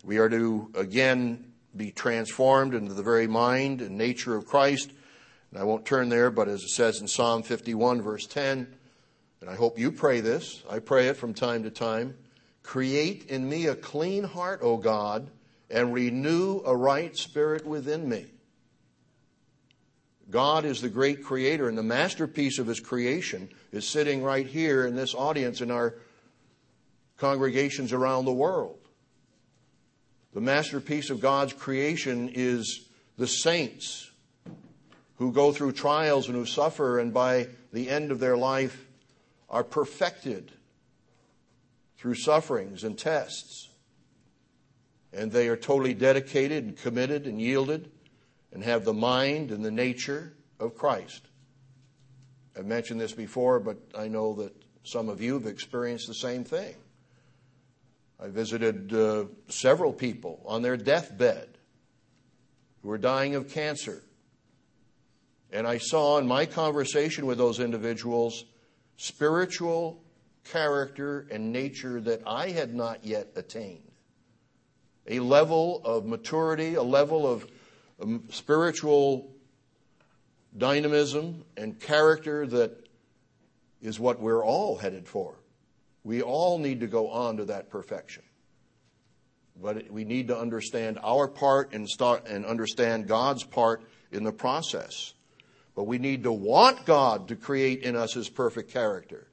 [0.02, 4.90] We are to, again, be transformed into the very mind and nature of Christ.
[5.50, 8.66] And I won't turn there, but as it says in Psalm 51, verse 10,
[9.40, 12.16] and I hope you pray this, I pray it from time to time
[12.64, 15.30] Create in me a clean heart, O God,
[15.70, 18.24] and renew a right spirit within me.
[20.30, 24.86] God is the great creator, and the masterpiece of his creation is sitting right here
[24.86, 25.94] in this audience in our
[27.18, 28.78] congregations around the world.
[30.32, 34.10] The masterpiece of God's creation is the saints
[35.16, 38.86] who go through trials and who suffer, and by the end of their life
[39.48, 40.50] are perfected
[41.98, 43.68] through sufferings and tests.
[45.12, 47.90] And they are totally dedicated and committed and yielded
[48.54, 51.26] and have the mind and the nature of Christ.
[52.56, 56.44] I've mentioned this before, but I know that some of you have experienced the same
[56.44, 56.76] thing.
[58.22, 61.48] I visited uh, several people on their deathbed
[62.80, 64.02] who were dying of cancer.
[65.52, 68.44] And I saw in my conversation with those individuals
[68.96, 70.00] spiritual
[70.44, 73.90] character and nature that I had not yet attained.
[75.08, 77.46] A level of maturity, a level of
[78.30, 79.30] spiritual
[80.56, 82.88] dynamism and character that
[83.82, 85.36] is what we're all headed for.
[86.04, 88.22] We all need to go on to that perfection.
[89.60, 94.32] But we need to understand our part and start and understand God's part in the
[94.32, 95.14] process.
[95.74, 99.28] But we need to want God to create in us his perfect character.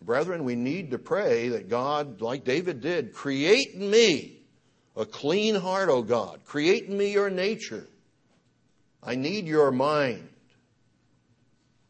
[0.00, 4.41] Brethren, we need to pray that God, like David did, create in me
[4.96, 6.40] a clean heart, O God.
[6.44, 7.86] Create in me your nature.
[9.02, 10.28] I need your mind.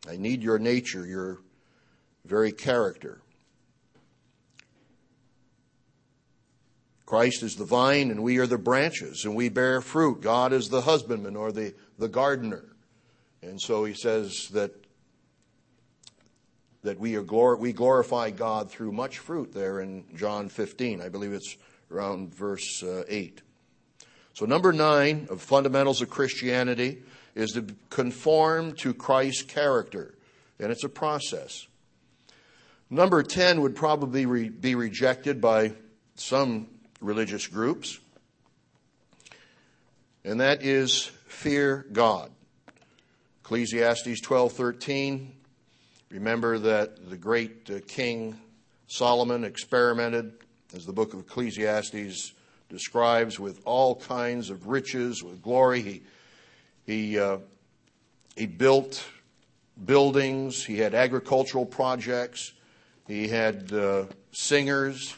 [0.08, 1.40] I need your nature, your
[2.24, 3.20] very character.
[7.06, 10.22] Christ is the vine and we are the branches and we bear fruit.
[10.22, 12.64] God is the husbandman or the, the gardener.
[13.42, 14.72] And so he says that
[16.82, 21.00] that we, are glor- we glorify God through much fruit there in John 15.
[21.00, 21.56] I believe it's
[21.92, 23.42] around verse uh, 8.
[24.35, 27.02] So, number nine of fundamentals of Christianity
[27.35, 30.14] is to conform to Christ's character,
[30.59, 31.66] and it's a process.
[32.88, 35.72] Number 10 would probably re- be rejected by
[36.14, 36.68] some
[37.00, 37.98] religious groups,
[40.24, 42.31] and that is fear God.
[43.42, 45.33] Ecclesiastes 12:13
[46.12, 48.38] Remember that the great uh, King
[48.87, 50.35] Solomon experimented,
[50.74, 52.32] as the book of Ecclesiastes
[52.68, 55.82] describes, with all kinds of riches, with glory.
[55.82, 56.02] He,
[56.87, 57.38] he, uh,
[58.37, 59.04] he built
[59.85, 62.52] buildings, he had agricultural projects,
[63.06, 65.16] he had uh, singers,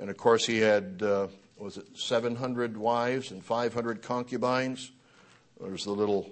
[0.00, 4.90] and of course, he had, uh, was it 700 wives and 500 concubines?
[5.60, 6.30] There's the little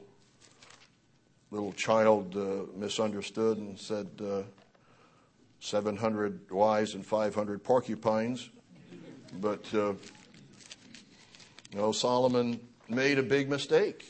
[1.51, 4.43] little child uh, misunderstood and said uh,
[5.61, 8.49] 700 wives and 500 porcupines.
[9.41, 9.95] But, uh,
[11.71, 14.05] you know, Solomon made a big mistake.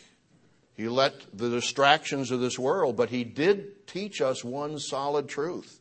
[0.75, 5.81] He let the distractions of this world, but he did teach us one solid truth.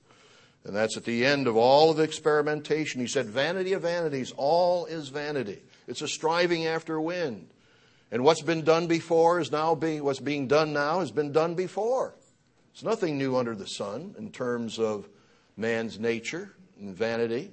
[0.64, 3.00] And that's at the end of all of the experimentation.
[3.00, 5.62] He said, Vanity of vanities, all is vanity.
[5.88, 7.50] It's a striving after wind.
[8.12, 11.56] And what's been done before is now being, what's being done now has been done
[11.56, 12.16] before.
[12.74, 15.08] It's nothing new under the sun in terms of
[15.58, 17.52] man's nature and vanity.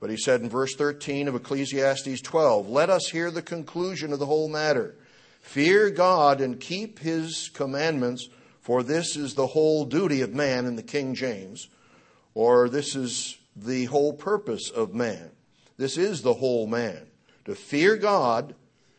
[0.00, 4.18] But he said in verse 13 of Ecclesiastes 12, Let us hear the conclusion of
[4.18, 4.96] the whole matter.
[5.40, 8.28] Fear God and keep his commandments,
[8.60, 11.68] for this is the whole duty of man in the King James,
[12.34, 15.30] or this is the whole purpose of man.
[15.78, 17.06] This is the whole man
[17.44, 18.54] to fear God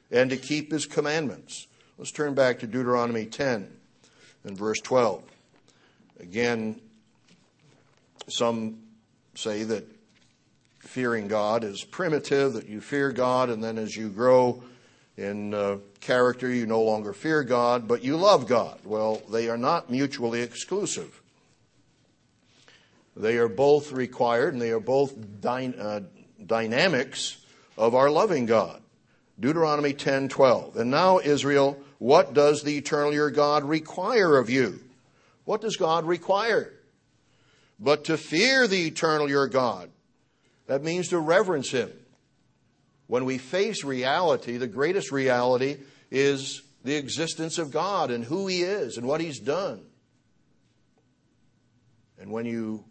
[0.10, 1.68] and to keep his commandments.
[1.98, 3.70] Let's turn back to Deuteronomy 10
[4.44, 5.24] and verse 12.
[6.20, 6.82] Again,
[8.28, 8.80] some
[9.36, 9.86] say that
[10.80, 14.64] fearing God is primitive, that you fear God, and then as you grow
[15.16, 18.80] in uh, character, you no longer fear God, but you love God.
[18.84, 21.22] Well, they are not mutually exclusive.
[23.16, 26.02] They are both required, and they are both dy- uh,
[26.46, 27.38] dynamics
[27.78, 28.82] of our loving God.
[29.40, 30.76] Deuteronomy 10:12.
[30.78, 34.80] And now Israel, what does the eternal your God require of you?
[35.48, 36.74] What does God require?
[37.80, 39.90] But to fear the eternal your God.
[40.66, 41.90] That means to reverence him.
[43.08, 45.78] When we face reality, the greatest reality
[46.12, 49.80] is the existence of God and who he is and what he's done.
[52.20, 52.84] And when you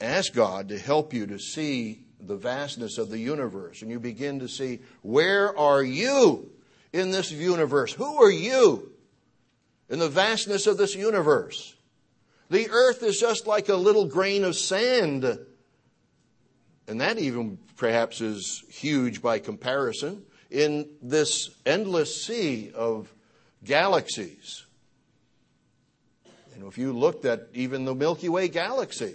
[0.00, 4.38] ask God to help you to see the vastness of the universe and you begin
[4.38, 6.48] to see where are you
[6.92, 7.92] in this universe?
[7.92, 8.92] Who are you
[9.92, 11.71] in the vastness of this universe?
[12.52, 15.24] The earth is just like a little grain of sand
[16.86, 23.12] and that even perhaps is huge by comparison, in this endless sea of
[23.64, 24.66] galaxies.
[26.54, 29.14] And if you looked at even the Milky Way galaxy,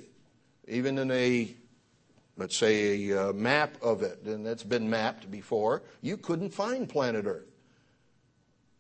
[0.68, 1.56] even in a,
[2.38, 6.90] let's say, a uh, map of it, and it's been mapped before, you couldn't find
[6.90, 7.46] planet Earth.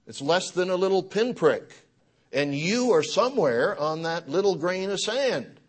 [0.07, 1.86] It's less than a little pinprick.
[2.31, 5.59] And you are somewhere on that little grain of sand.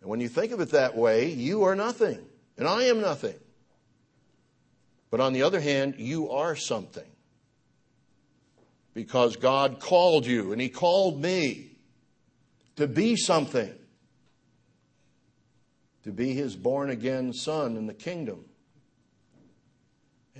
[0.00, 2.18] And when you think of it that way, you are nothing,
[2.58, 3.36] and I am nothing.
[5.10, 7.08] But on the other hand, you are something.
[8.94, 11.76] Because God called you, and He called me
[12.76, 13.72] to be something,
[16.04, 18.44] to be His born again Son in the kingdom.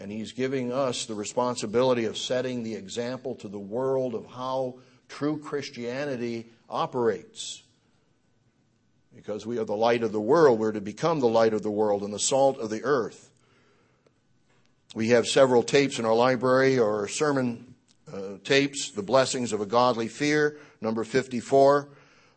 [0.00, 4.76] And He's giving us the responsibility of setting the example to the world of how
[5.08, 7.62] true Christianity operates
[9.14, 10.58] because we are the light of the world.
[10.58, 13.30] We're to become the light of the world and the salt of the earth.
[14.94, 17.74] We have several tapes in our library or sermon
[18.12, 21.88] uh, tapes, The Blessings of a Godly Fear, number 54.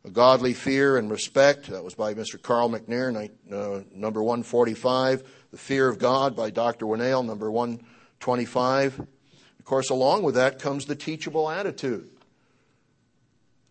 [0.06, 2.40] A Godly Fear and Respect, that was by Mr.
[2.40, 5.24] Carl McNair, uh, number 145.
[5.56, 6.86] The Fear of God by Dr.
[6.86, 9.00] Winnail, number 125.
[9.00, 12.10] Of course, along with that comes the teachable attitude.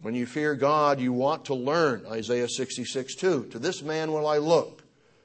[0.01, 2.07] When you fear God, you want to learn.
[2.11, 3.49] Isaiah 66 2.
[3.51, 4.83] To this man will I look,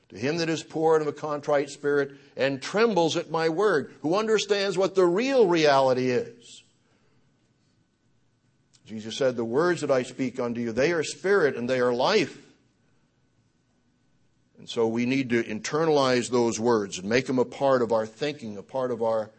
[0.10, 3.94] to him that is poor and of a contrite spirit, and trembles at my word,
[4.02, 6.64] who understands what the real reality is.
[8.86, 11.94] Jesus said, The words that I speak unto you, they are spirit and they are
[11.94, 12.38] life.
[14.60, 18.06] And so we need to internalize those words and make them a part of our
[18.06, 19.32] thinking, a part of our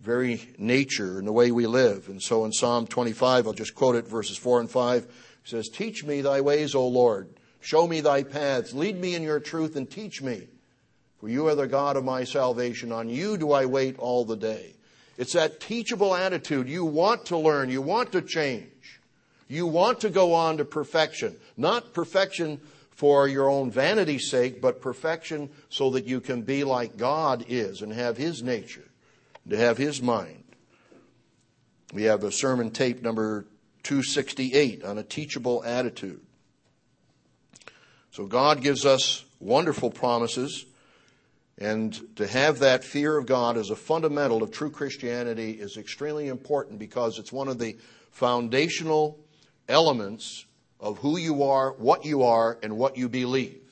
[0.00, 2.08] very nature and the way we live.
[2.08, 5.10] And so in Psalm 25, I'll just quote it, verses 4 and 5, it
[5.44, 7.28] says, Teach me thy ways, O Lord.
[7.60, 8.72] Show me thy paths.
[8.72, 10.48] Lead me in your truth and teach me.
[11.20, 12.90] For you are the God of my salvation.
[12.90, 14.74] On you do I wait all the day.
[15.18, 16.68] It's that teachable attitude.
[16.68, 17.70] You want to learn.
[17.70, 19.00] You want to change.
[19.48, 21.36] You want to go on to perfection.
[21.56, 22.60] Not perfection
[22.94, 27.82] for your own vanity's sake, but perfection so that you can be like God is
[27.82, 28.88] and have His nature
[29.48, 30.44] to have his mind.
[31.92, 33.46] We have a sermon tape number
[33.82, 36.20] 268 on a teachable attitude.
[38.10, 40.64] So God gives us wonderful promises,
[41.58, 46.28] and to have that fear of God as a fundamental of true Christianity is extremely
[46.28, 47.76] important because it's one of the
[48.10, 49.18] foundational
[49.68, 50.46] elements
[50.84, 53.62] of who you are, what you are, and what you believe.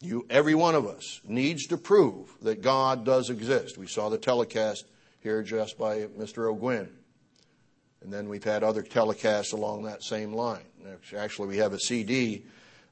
[0.00, 3.78] You, every one of us needs to prove that God does exist.
[3.78, 4.84] We saw the telecast
[5.20, 6.52] here just by Mr.
[6.52, 6.88] Ogwyn.
[8.02, 10.64] And then we've had other telecasts along that same line.
[11.16, 12.42] Actually, we have a CD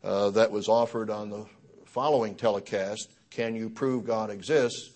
[0.05, 1.47] uh, that was offered on the
[1.87, 4.91] following telecast, Can You Prove God Exists?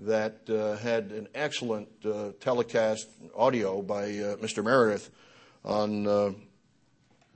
[0.00, 4.64] that uh, had an excellent uh, telecast audio by uh, Mr.
[4.64, 5.10] Meredith
[5.64, 6.32] on uh,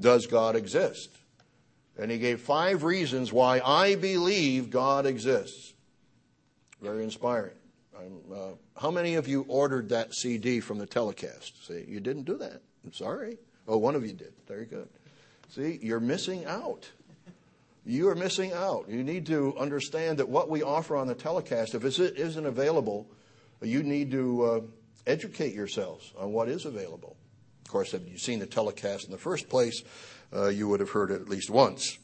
[0.00, 1.10] Does God Exist?
[1.98, 5.72] And he gave five reasons why I believe God exists.
[6.82, 7.54] Very inspiring.
[7.96, 11.66] Uh, how many of you ordered that CD from the telecast?
[11.66, 12.60] See, you didn't do that.
[12.84, 13.38] I'm sorry.
[13.68, 14.32] Oh, one of you did.
[14.46, 14.88] Very good.
[15.50, 16.90] See, you're missing out.
[17.86, 18.86] You are missing out.
[18.88, 23.06] You need to understand that what we offer on the telecast, if it isn't available,
[23.62, 24.60] you need to uh,
[25.06, 27.16] educate yourselves on what is available.
[27.64, 29.82] Of course, if you've seen the telecast in the first place,
[30.34, 31.98] uh, you would have heard it at least once.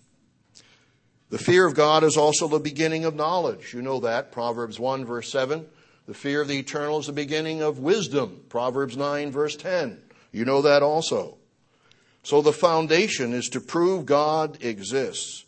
[1.31, 3.73] The fear of God is also the beginning of knowledge.
[3.73, 4.33] You know that.
[4.33, 5.67] Proverbs 1, verse 7.
[6.07, 8.41] The fear of the eternal is the beginning of wisdom.
[8.49, 10.01] Proverbs 9, verse 10.
[10.33, 11.39] You know that also.
[12.23, 15.45] So the foundation is to prove God exists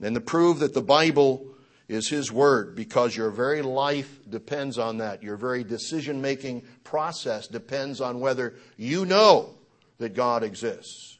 [0.00, 1.44] and to prove that the Bible
[1.88, 5.22] is His Word because your very life depends on that.
[5.22, 9.54] Your very decision making process depends on whether you know
[9.98, 11.18] that God exists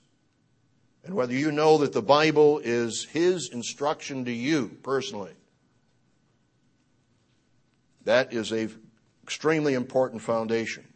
[1.05, 5.33] and whether you know that the Bible is His instruction to you personally.
[8.05, 8.69] That is a
[9.23, 10.87] extremely important foundation.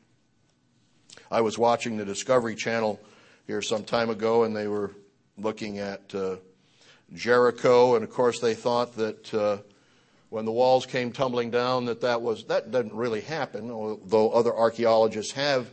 [1.31, 3.01] I was watching the Discovery Channel
[3.47, 4.93] here some time ago, and they were
[5.39, 6.37] looking at uh,
[7.15, 9.59] Jericho, and of course they thought that uh,
[10.31, 13.71] when the walls came tumbling down, that that was that didn't really happen.
[13.71, 15.69] Although other archaeologists have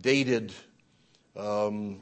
[0.00, 0.52] dated
[1.36, 2.00] um,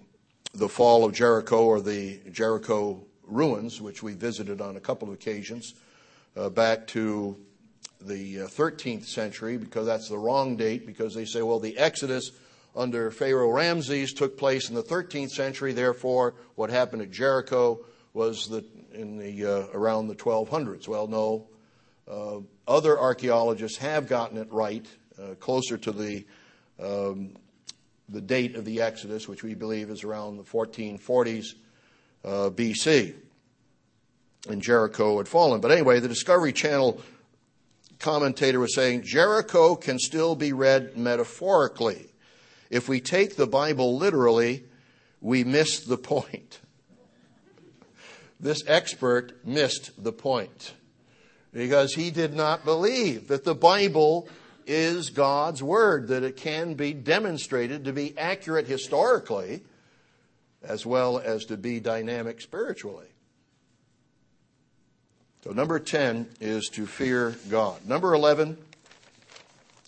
[0.54, 5.14] the fall of Jericho or the Jericho ruins, which we visited on a couple of
[5.14, 5.74] occasions,
[6.36, 7.36] uh, back to
[8.00, 12.32] the 13th uh, century, because that's the wrong date, because they say, well, the Exodus
[12.76, 17.80] under Pharaoh Ramses took place in the 13th century, therefore, what happened at Jericho
[18.12, 18.64] was the
[18.94, 20.88] in the uh, around the 1200s.
[20.88, 21.48] Well, no.
[22.06, 24.86] Uh, other archaeologists have gotten it right,
[25.20, 26.24] uh, closer to the
[26.82, 27.34] um,
[28.08, 31.54] the date of the Exodus, which we believe is around the 1440s
[32.24, 33.14] uh, BC,
[34.48, 35.60] and Jericho had fallen.
[35.60, 37.00] But anyway, the Discovery Channel
[37.98, 42.06] commentator was saying Jericho can still be read metaphorically.
[42.70, 44.64] If we take the Bible literally,
[45.20, 46.60] we miss the point.
[48.44, 50.74] This expert missed the point
[51.50, 54.28] because he did not believe that the Bible
[54.66, 59.62] is God's Word, that it can be demonstrated to be accurate historically
[60.62, 63.06] as well as to be dynamic spiritually.
[65.42, 67.88] So, number 10 is to fear God.
[67.88, 68.58] Number 11,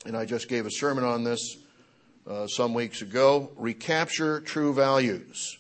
[0.07, 1.59] and I just gave a sermon on this
[2.27, 5.59] uh, some weeks ago recapture true values.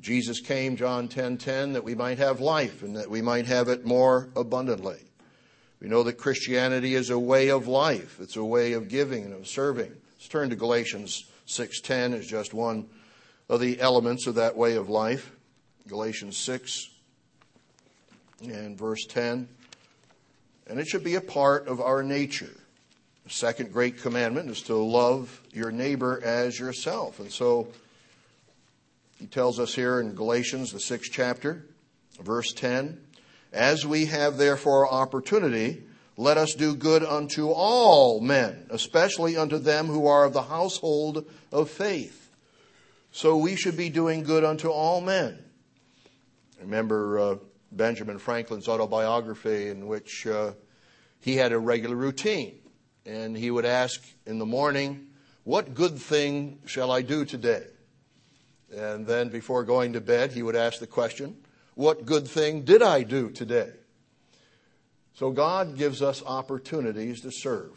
[0.00, 3.46] Jesus came, John 10:10, 10, 10, that we might have life and that we might
[3.46, 5.00] have it more abundantly.
[5.80, 8.18] We know that Christianity is a way of life.
[8.20, 9.92] It's a way of giving and of serving.
[10.16, 12.88] Let's turn to Galatians 6:10 as just one
[13.48, 15.32] of the elements of that way of life.
[15.86, 16.90] Galatians 6
[18.42, 19.48] and verse 10.
[20.66, 22.54] And it should be a part of our nature.
[23.24, 27.20] The second great commandment is to love your neighbor as yourself.
[27.20, 27.68] And so
[29.18, 31.66] he tells us here in Galatians, the sixth chapter,
[32.20, 33.00] verse 10
[33.52, 35.82] As we have therefore opportunity,
[36.16, 41.28] let us do good unto all men, especially unto them who are of the household
[41.52, 42.30] of faith.
[43.10, 45.38] So we should be doing good unto all men.
[46.60, 47.36] Remember, uh,
[47.72, 50.52] Benjamin Franklin's autobiography, in which uh,
[51.20, 52.58] he had a regular routine.
[53.04, 55.08] And he would ask in the morning,
[55.44, 57.64] What good thing shall I do today?
[58.74, 61.36] And then before going to bed, he would ask the question,
[61.74, 63.70] What good thing did I do today?
[65.14, 67.72] So God gives us opportunities to serve.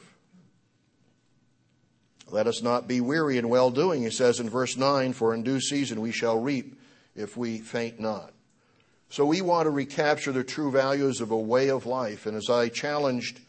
[2.29, 5.43] Let us not be weary in well doing, he says in verse 9, for in
[5.43, 6.79] due season we shall reap
[7.15, 8.31] if we faint not.
[9.09, 12.25] So we want to recapture the true values of a way of life.
[12.25, 13.41] And as I challenged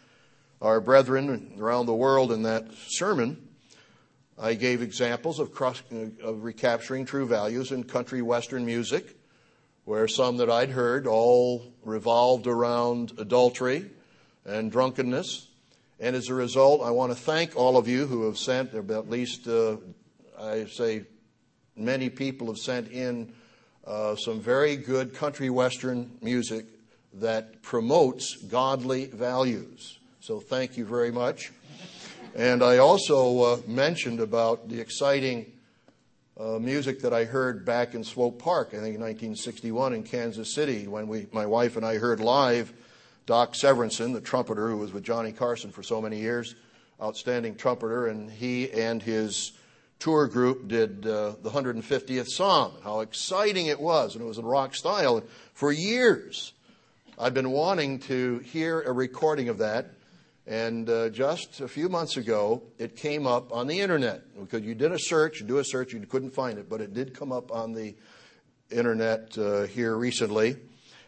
[0.60, 3.48] our brethren around the world in that sermon,
[4.38, 5.82] I gave examples of, cross,
[6.22, 9.16] of recapturing true values in country western music,
[9.84, 13.90] where some that I'd heard all revolved around adultery
[14.44, 15.48] and drunkenness.
[16.00, 19.10] And as a result, I want to thank all of you who have sent, at
[19.10, 19.76] least uh,
[20.38, 21.04] I say
[21.76, 23.32] many people have sent in
[23.86, 26.66] uh, some very good country western music
[27.14, 29.98] that promotes godly values.
[30.20, 31.52] So thank you very much.
[32.34, 35.52] And I also uh, mentioned about the exciting
[36.40, 40.54] uh, music that I heard back in Swope Park, I think in 1961 in Kansas
[40.54, 42.72] City, when we, my wife and I heard live
[43.26, 46.54] Doc Severinsen, the trumpeter who was with Johnny Carson for so many years,
[47.02, 49.52] outstanding trumpeter, and he and his
[49.98, 52.72] tour group did uh, the 150th Psalm.
[52.82, 55.22] How exciting it was, and it was in rock style.
[55.52, 56.54] For years,
[57.18, 59.90] I've been wanting to hear a recording of that,
[60.46, 64.22] and uh, just a few months ago, it came up on the internet.
[64.38, 66.92] Because you did a search, you do a search, you couldn't find it, but it
[66.92, 67.94] did come up on the
[68.70, 70.56] internet uh, here recently.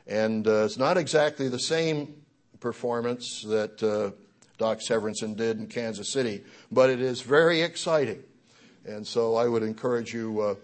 [0.06, 2.14] And uh, it's not exactly the same
[2.60, 4.16] performance that uh,
[4.58, 8.22] Doc Severinsen did in Kansas City, but it is very exciting.
[8.84, 10.54] And so I would encourage you uh,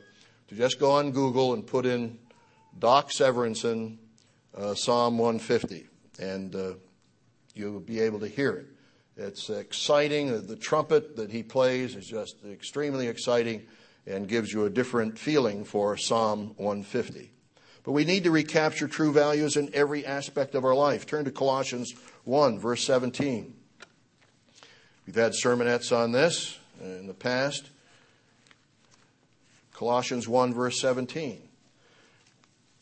[0.49, 2.19] to just go on Google and put in
[2.79, 3.97] Doc Severinsen
[4.57, 5.87] uh, Psalm 150,
[6.21, 6.55] and
[7.55, 8.67] you'll be able to hear it.
[9.17, 10.47] It's exciting.
[10.47, 13.67] The trumpet that he plays is just extremely exciting
[14.07, 17.31] and gives you a different feeling for Psalm 150.
[17.83, 21.07] But we need to recapture true values in every aspect of our life.
[21.07, 21.95] Turn to Colossians
[22.25, 23.55] 1, verse 17.
[25.07, 27.71] We've had sermonettes on this in the past.
[29.73, 31.41] Colossians 1, verse 17.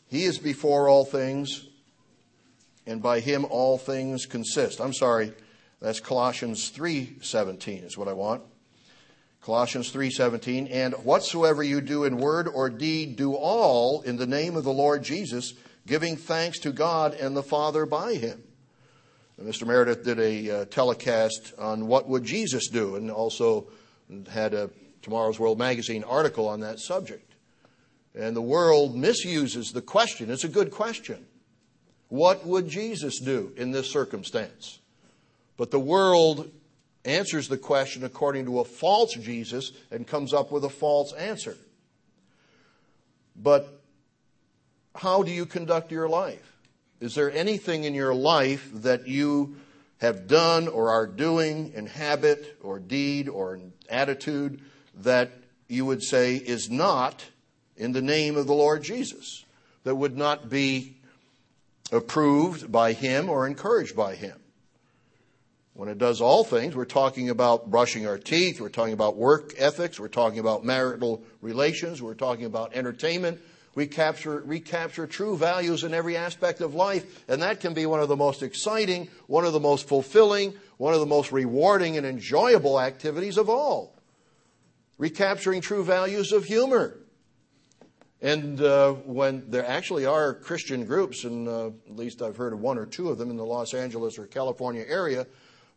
[0.09, 1.68] He is before all things,
[2.89, 4.81] and by him all things consist.
[4.81, 5.33] I'm sorry,
[5.79, 8.43] that's Colossians 3:17 is what I want.
[9.41, 14.57] Colossians 3:17 and whatsoever you do in word or deed do all in the name
[14.57, 15.53] of the Lord Jesus
[15.87, 18.43] giving thanks to God and the Father by him.
[19.37, 19.65] And Mr.
[19.65, 23.67] Meredith did a uh, telecast on what would Jesus do and also
[24.29, 24.69] had a
[25.01, 27.35] Tomorrow's World Magazine article on that subject.
[28.13, 30.29] And the world misuses the question.
[30.29, 31.25] It's a good question.
[32.09, 34.79] What would Jesus do in this circumstance?
[35.57, 36.51] But the world
[37.05, 41.55] answers the question according to a false Jesus and comes up with a false answer.
[43.35, 43.81] But
[44.95, 46.57] how do you conduct your life?
[46.99, 49.55] Is there anything in your life that you
[49.99, 54.61] have done or are doing in habit or deed or attitude
[54.95, 55.31] that
[55.67, 57.23] you would say is not
[57.77, 59.45] in the name of the Lord Jesus,
[59.83, 60.97] that would not be
[61.91, 64.39] approved by Him or encouraged by Him?
[65.73, 69.53] When it does all things, we're talking about brushing our teeth, we're talking about work
[69.57, 73.39] ethics, we're talking about marital relations, we're talking about entertainment.
[73.75, 78.01] We capture, recapture true values in every aspect of life, and that can be one
[78.01, 82.05] of the most exciting, one of the most fulfilling, one of the most rewarding and
[82.05, 83.95] enjoyable activities of all.
[84.97, 86.98] Recapturing true values of humor.
[88.21, 92.59] And uh, when there actually are Christian groups, and uh, at least I've heard of
[92.59, 95.25] one or two of them in the Los Angeles or California area,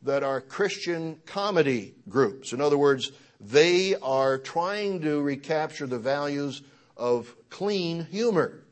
[0.02, 2.52] that are Christian comedy groups.
[2.52, 6.62] In other words, they are trying to recapture the values
[6.96, 8.64] of clean humor.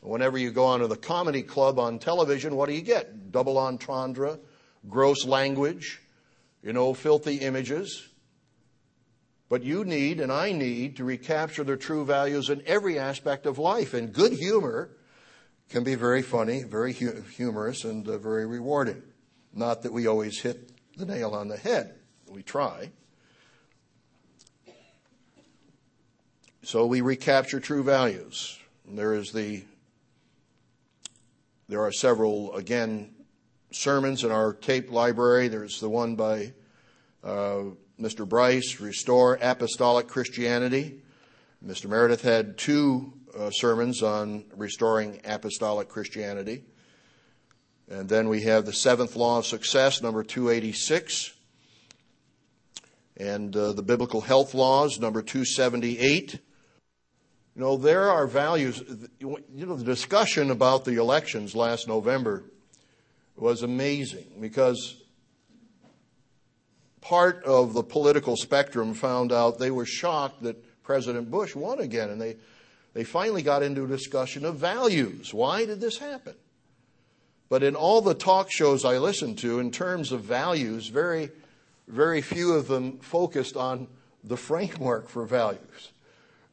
[0.00, 3.30] Whenever you go onto the comedy club on television, what do you get?
[3.30, 4.38] Double entendre,
[4.88, 6.02] gross language,
[6.62, 8.08] you know, filthy images.
[9.54, 13.56] But you need and I need to recapture the true values in every aspect of
[13.56, 13.94] life.
[13.94, 14.90] And good humor
[15.68, 19.00] can be very funny, very humorous, and uh, very rewarding.
[19.52, 21.94] Not that we always hit the nail on the head.
[22.28, 22.90] We try.
[26.64, 28.58] So we recapture true values.
[28.84, 29.62] There is the
[31.68, 33.14] there are several again
[33.70, 35.46] sermons in our tape library.
[35.46, 36.54] There's the one by
[37.22, 37.66] uh,
[38.00, 38.28] Mr.
[38.28, 41.02] Bryce, Restore Apostolic Christianity.
[41.64, 41.86] Mr.
[41.86, 46.64] Meredith had two uh, sermons on restoring apostolic Christianity.
[47.88, 51.32] And then we have the seventh law of success, number 286.
[53.16, 56.40] And uh, the biblical health laws, number 278.
[57.54, 58.82] You know, there are values.
[59.20, 62.44] You know, the discussion about the elections last November
[63.36, 64.96] was amazing because
[67.04, 72.08] part of the political spectrum found out they were shocked that President Bush won again.
[72.08, 72.36] And they,
[72.94, 75.32] they finally got into a discussion of values.
[75.32, 76.34] Why did this happen?
[77.50, 81.30] But in all the talk shows I listened to, in terms of values, very,
[81.86, 83.86] very few of them focused on
[84.24, 85.92] the framework for values.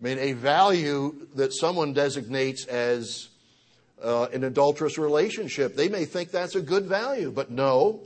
[0.02, 3.30] I mean, a value that someone designates as
[4.04, 8.02] uh, an adulterous relationship, they may think that's a good value, but no,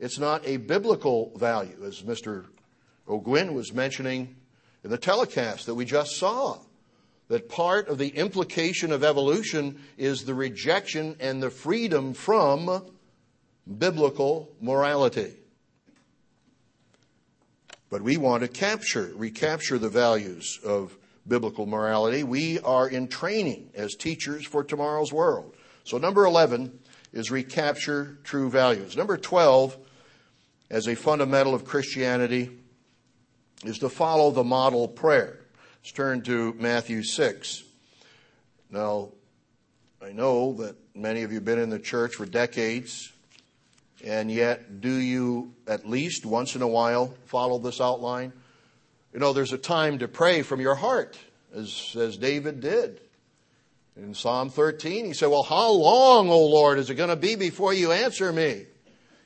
[0.00, 2.46] it's not a biblical value, as Mr.
[3.06, 4.34] Ogwyn was mentioning
[4.82, 6.58] in the telecast that we just saw
[7.28, 12.82] that part of the implication of evolution is the rejection and the freedom from
[13.78, 15.34] biblical morality.
[17.90, 20.96] But we want to capture, recapture the values of
[21.28, 22.24] biblical morality.
[22.24, 25.54] We are in training as teachers for tomorrow's world.
[25.84, 26.78] So, number 11
[27.12, 28.96] is recapture true values.
[28.96, 29.76] Number 12,
[30.70, 32.50] as a fundamental of Christianity,
[33.64, 35.40] is to follow the model prayer.
[35.82, 37.64] Let's turn to Matthew 6.
[38.70, 39.10] Now,
[40.02, 43.12] I know that many of you have been in the church for decades,
[44.04, 48.32] and yet do you at least once in a while follow this outline?
[49.12, 51.18] You know, there's a time to pray from your heart,
[51.54, 53.00] as, as David did.
[53.96, 57.34] In Psalm 13, he said, Well, how long, O Lord, is it going to be
[57.34, 58.66] before you answer me?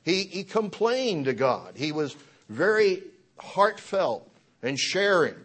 [0.05, 1.73] He, he complained to God.
[1.75, 2.15] He was
[2.47, 3.01] very
[3.39, 4.31] heartfelt
[4.61, 5.35] and sharing.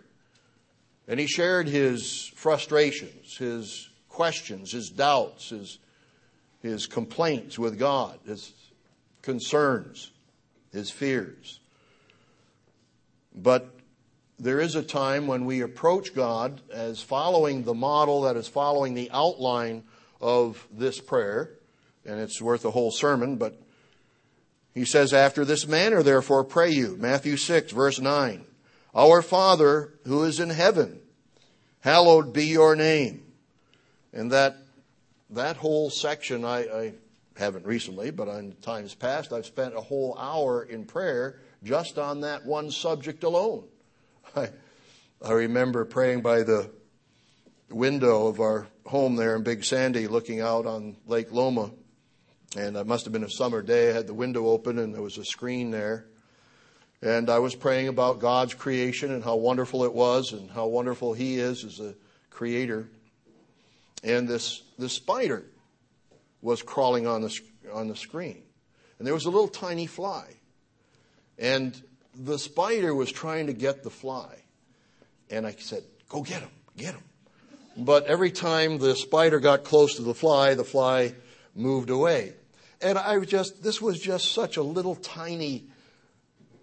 [1.09, 5.79] And he shared his frustrations, his questions, his doubts, his,
[6.61, 8.53] his complaints with God, his
[9.23, 10.13] concerns,
[10.73, 11.61] his fears.
[13.35, 13.75] But
[14.39, 18.93] there is a time when we approach God as following the model that is following
[18.93, 19.85] the outline
[20.21, 21.53] of this prayer,
[22.05, 23.59] and it's worth a whole sermon, but
[24.75, 26.97] he says, After this manner, therefore, pray you.
[26.99, 28.45] Matthew 6, verse 9.
[28.95, 31.01] Our Father who is in heaven,
[31.81, 33.25] hallowed be your name.
[34.12, 34.57] And that,
[35.31, 36.93] that whole section, I, I
[37.37, 42.23] haven't recently, but in times past, I've spent a whole hour in prayer just on
[42.23, 43.64] that one subject alone.
[44.37, 44.51] I,
[45.23, 46.71] I remember praying by the
[47.71, 51.71] window of our home there in Big Sandy, looking out on Lake Loma.
[52.57, 53.90] And it must have been a summer day.
[53.90, 56.07] I had the window open and there was a screen there.
[57.03, 61.14] And I was praying about God's creation and how wonderful it was and how wonderful
[61.14, 61.94] He is as a
[62.28, 62.88] creator.
[64.03, 65.44] And this, this spider
[66.42, 67.40] was crawling on the,
[67.72, 68.42] on the screen.
[68.98, 70.26] And there was a little tiny fly.
[71.38, 71.80] And
[72.14, 74.36] the spider was trying to get the fly.
[75.30, 77.05] And I said, Go get him, get him.
[77.76, 81.14] but every time the spider got close to the fly, the fly
[81.55, 82.34] moved away.
[82.83, 85.66] And I just, this was just such a little tiny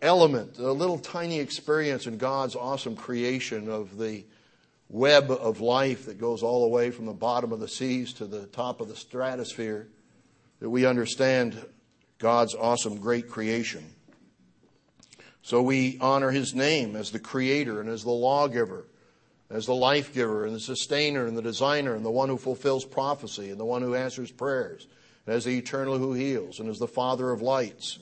[0.01, 4.25] element, a little tiny experience in God's awesome creation of the
[4.89, 8.25] web of life that goes all the way from the bottom of the seas to
[8.25, 9.87] the top of the stratosphere,
[10.59, 11.63] that we understand
[12.19, 13.83] God's awesome great creation.
[15.41, 18.85] So we honor his name as the creator and as the lawgiver,
[19.49, 22.85] as the life giver and the sustainer and the designer and the one who fulfills
[22.85, 24.87] prophecy and the one who answers prayers,
[25.27, 27.99] and as the eternal who heals and as the father of lights.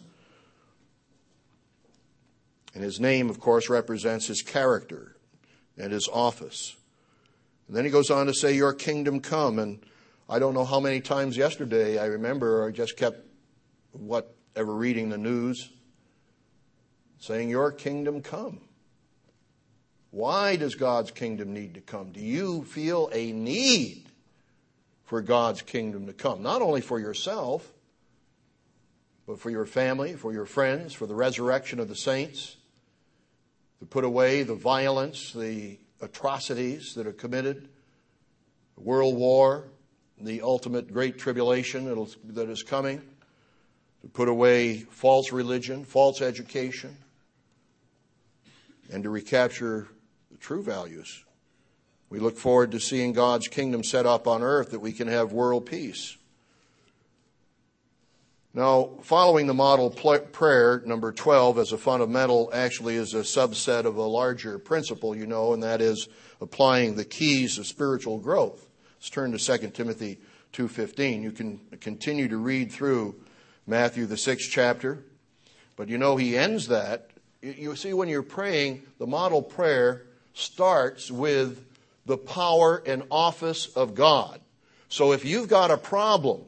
[2.74, 5.16] And his name, of course, represents his character
[5.76, 6.76] and his office.
[7.68, 9.58] And then he goes on to say, Your kingdom come.
[9.58, 9.80] And
[10.30, 13.26] I don't know how many times yesterday I remember I just kept
[13.92, 15.72] whatever reading the news
[17.18, 18.62] saying, Your kingdom come.
[20.12, 22.12] Why does God's kingdom need to come?
[22.12, 24.05] Do you feel a need
[25.06, 26.44] for God's kingdom to come?
[26.44, 27.72] Not only for yourself,
[29.28, 32.58] but for your family, for your friends, for the resurrection of the saints,
[33.80, 37.68] to put away the violence, the atrocities that are committed,
[38.78, 39.66] world war,
[40.20, 41.86] the ultimate great tribulation
[42.30, 43.02] that is coming,
[44.02, 46.96] to put away false religion, false education,
[48.92, 49.88] and to recapture
[50.32, 51.25] the true values.
[52.10, 55.32] We look forward to seeing God's kingdom set up on earth that we can have
[55.32, 56.18] world peace.
[58.54, 63.98] Now, following the model prayer, number 12, as a fundamental, actually is a subset of
[63.98, 66.08] a larger principle, you know, and that is
[66.40, 68.66] applying the keys of spiritual growth.
[68.98, 70.20] Let's turn to 2 Timothy
[70.54, 71.22] 2.15.
[71.22, 73.16] You can continue to read through
[73.68, 75.04] Matthew, the sixth chapter,
[75.76, 77.10] but you know he ends that.
[77.42, 81.66] You see, when you're praying, the model prayer starts with
[82.06, 84.40] the power and office of God.
[84.90, 86.42] So if you've got a problem,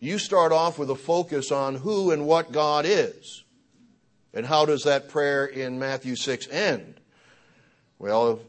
[0.00, 3.44] you start off with a focus on who and what God is.
[4.32, 7.00] And how does that prayer in Matthew 6 end?
[7.98, 8.40] Well,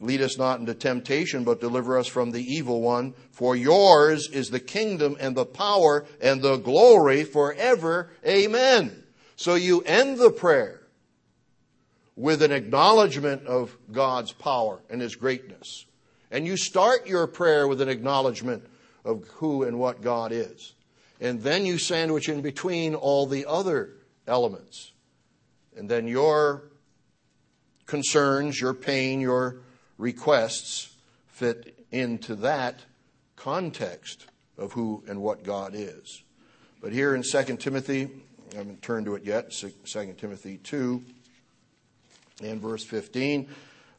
[0.00, 3.12] lead us not into temptation, but deliver us from the evil one.
[3.32, 8.10] For yours is the kingdom and the power and the glory forever.
[8.26, 9.02] Amen.
[9.36, 10.85] So you end the prayer
[12.16, 15.84] with an acknowledgement of God's power and His greatness.
[16.30, 18.64] And you start your prayer with an acknowledgement
[19.04, 20.74] of who and what God is.
[21.20, 23.90] And then you sandwich in between all the other
[24.26, 24.92] elements.
[25.76, 26.64] And then your
[27.84, 29.58] concerns, your pain, your
[29.98, 30.94] requests
[31.28, 32.80] fit into that
[33.36, 34.26] context
[34.58, 36.22] of who and what God is.
[36.80, 38.08] But here in 2 Timothy,
[38.52, 41.04] I haven't turned to it yet, 2 Timothy 2
[42.42, 43.48] and verse 15.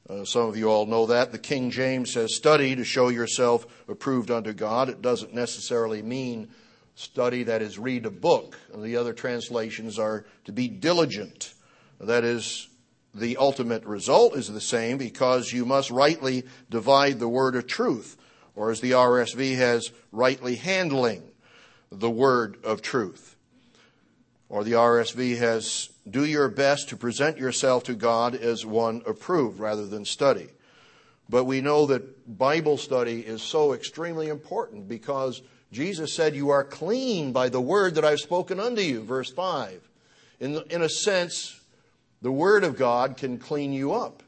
[0.10, 1.32] Uh, some of you all know that.
[1.32, 4.90] The King James says, Study to show yourself approved unto God.
[4.90, 6.48] It doesn't necessarily mean
[6.96, 8.58] study, that is, read a book.
[8.74, 11.54] The other translations are to be diligent.
[12.00, 12.70] That is,
[13.14, 18.18] the ultimate result is the same because you must rightly divide the word of truth,
[18.56, 21.24] or as the RSV has, rightly handling
[21.92, 23.36] the word of truth.
[24.50, 29.60] Or the RSV has, do your best to present yourself to God as one approved
[29.60, 30.48] rather than study.
[31.30, 35.42] But we know that Bible study is so extremely important because
[35.72, 39.88] Jesus said, You are clean by the word that I've spoken unto you, verse 5.
[40.40, 41.60] In, in a sense,
[42.22, 44.24] the word of God can clean you up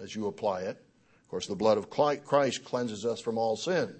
[0.00, 0.76] as you apply it.
[0.76, 3.96] Of course, the blood of Christ cleanses us from all sin,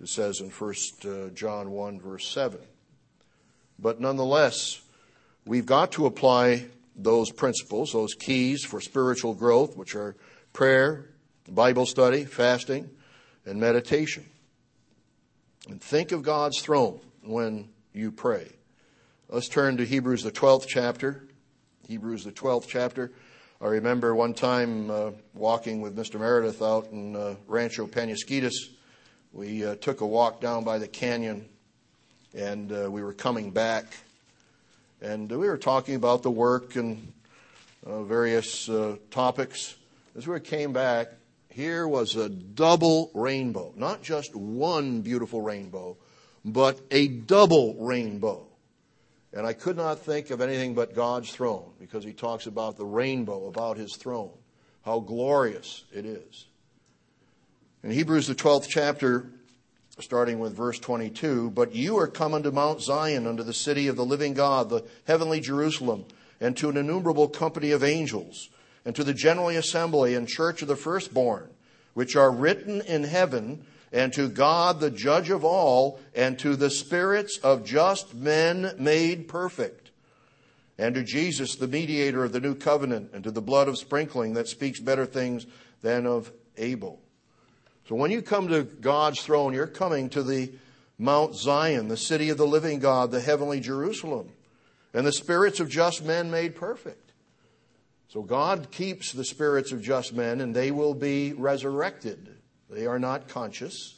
[0.00, 2.58] it says in 1 uh, John 1, verse 7.
[3.78, 4.80] But nonetheless,
[5.44, 6.66] we've got to apply
[6.96, 10.16] those principles, those keys for spiritual growth, which are
[10.52, 11.10] prayer,
[11.48, 12.90] Bible study, fasting,
[13.44, 14.24] and meditation.
[15.68, 18.48] And think of God's throne when you pray.
[19.28, 21.26] Let's turn to Hebrews, the 12th chapter.
[21.88, 23.12] Hebrews, the 12th chapter.
[23.60, 26.20] I remember one time uh, walking with Mr.
[26.20, 28.54] Meredith out in uh, Rancho Penasquitos.
[29.32, 31.48] We uh, took a walk down by the canyon
[32.34, 33.86] and uh, we were coming back.
[35.04, 37.12] And we were talking about the work and
[37.84, 39.76] uh, various uh, topics.
[40.16, 41.08] As we came back,
[41.50, 43.74] here was a double rainbow.
[43.76, 45.98] Not just one beautiful rainbow,
[46.42, 48.46] but a double rainbow.
[49.34, 52.86] And I could not think of anything but God's throne because he talks about the
[52.86, 54.32] rainbow, about his throne,
[54.86, 56.46] how glorious it is.
[57.82, 59.30] In Hebrews, the 12th chapter,
[60.00, 63.96] starting with verse 22, but you are come unto Mount Zion, unto the city of
[63.96, 66.04] the living God, the heavenly Jerusalem,
[66.40, 68.48] and to an innumerable company of angels
[68.84, 71.48] and to the general assembly and church of the firstborn,
[71.94, 76.70] which are written in heaven, and to God the judge of all, and to the
[76.70, 79.90] spirits of just men made perfect,
[80.76, 84.34] and to Jesus the mediator of the new covenant, and to the blood of sprinkling
[84.34, 85.46] that speaks better things
[85.82, 87.00] than of Abel.
[87.88, 90.52] So when you come to God's throne, you're coming to the
[90.98, 94.30] Mount Zion, the city of the living God, the heavenly Jerusalem,
[94.94, 97.12] and the spirits of just men made perfect.
[98.08, 102.28] So God keeps the spirits of just men, and they will be resurrected.
[102.70, 103.96] They are not conscious,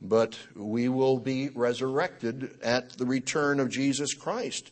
[0.00, 4.70] but we will be resurrected at the return of Jesus Christ.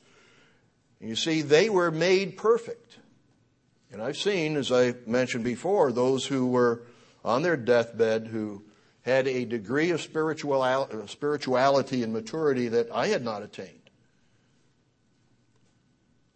[1.00, 2.98] You see, they were made perfect.
[3.90, 6.82] And I've seen, as I mentioned before, those who were
[7.28, 8.62] on their deathbed who
[9.02, 13.90] had a degree of uh, spirituality and maturity that I had not attained.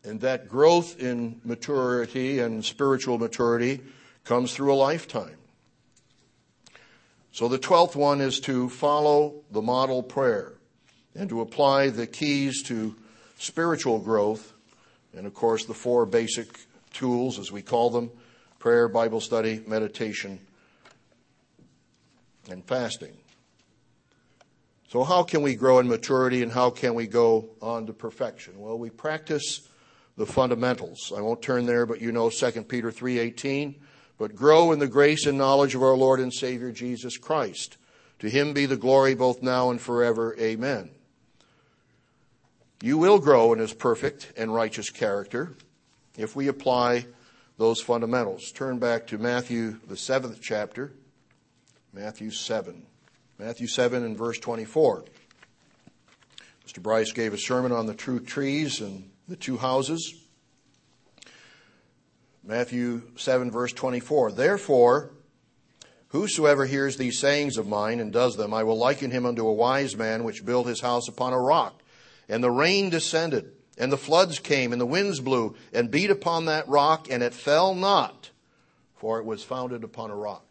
[0.04, 3.80] And that growth in maturity and spiritual maturity
[4.24, 5.38] comes through a lifetime.
[7.32, 10.52] So the twelfth one is to follow the model prayer
[11.14, 12.94] and to apply the keys to
[13.38, 14.52] spiritual growth.
[15.16, 16.48] And of course, the four basic
[16.92, 18.10] tools, as we call them
[18.58, 20.38] prayer, Bible study, meditation,
[22.52, 23.16] and fasting.
[24.88, 28.60] So, how can we grow in maturity and how can we go on to perfection?
[28.60, 29.66] Well, we practice
[30.16, 31.12] the fundamentals.
[31.16, 33.80] I won't turn there, but you know 2 Peter 3:18,
[34.18, 37.78] but grow in the grace and knowledge of our Lord and Savior Jesus Christ.
[38.18, 40.36] To him be the glory both now and forever.
[40.38, 40.90] Amen.
[42.82, 45.56] You will grow in his perfect and righteous character
[46.18, 47.06] if we apply
[47.56, 48.52] those fundamentals.
[48.52, 50.92] Turn back to Matthew the 7th chapter.
[51.94, 52.86] Matthew 7.
[53.38, 55.04] Matthew 7 and verse 24.
[56.66, 56.82] Mr.
[56.82, 60.14] Bryce gave a sermon on the true trees and the two houses.
[62.42, 64.32] Matthew 7 verse 24.
[64.32, 65.10] Therefore,
[66.08, 69.52] whosoever hears these sayings of mine and does them, I will liken him unto a
[69.52, 71.82] wise man which built his house upon a rock.
[72.26, 76.46] And the rain descended, and the floods came, and the winds blew, and beat upon
[76.46, 78.30] that rock, and it fell not,
[78.94, 80.46] for it was founded upon a rock.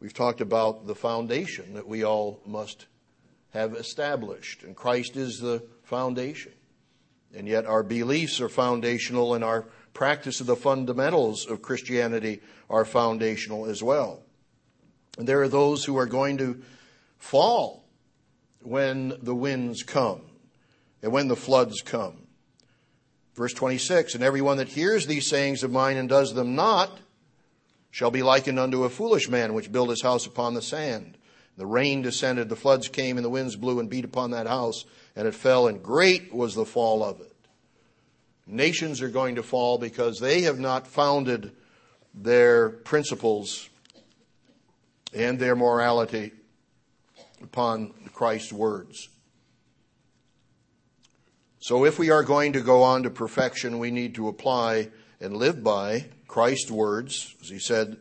[0.00, 2.86] We've talked about the foundation that we all must
[3.50, 6.52] have established, and Christ is the foundation.
[7.34, 12.40] And yet our beliefs are foundational, and our practice of the fundamentals of Christianity
[12.70, 14.22] are foundational as well.
[15.18, 16.62] And there are those who are going to
[17.18, 17.84] fall
[18.62, 20.22] when the winds come
[21.02, 22.28] and when the floods come.
[23.34, 26.98] Verse 26 And everyone that hears these sayings of mine and does them not,
[27.90, 31.16] shall be likened unto a foolish man which built his house upon the sand.
[31.56, 34.84] The rain descended, the floods came, and the winds blew and beat upon that house,
[35.16, 37.34] and it fell, and great was the fall of it.
[38.46, 41.52] Nations are going to fall because they have not founded
[42.14, 43.68] their principles
[45.12, 46.32] and their morality
[47.42, 49.08] upon Christ's words.
[51.60, 55.36] So if we are going to go on to perfection, we need to apply and
[55.36, 56.06] live by
[56.38, 57.96] Christ's words, as he said,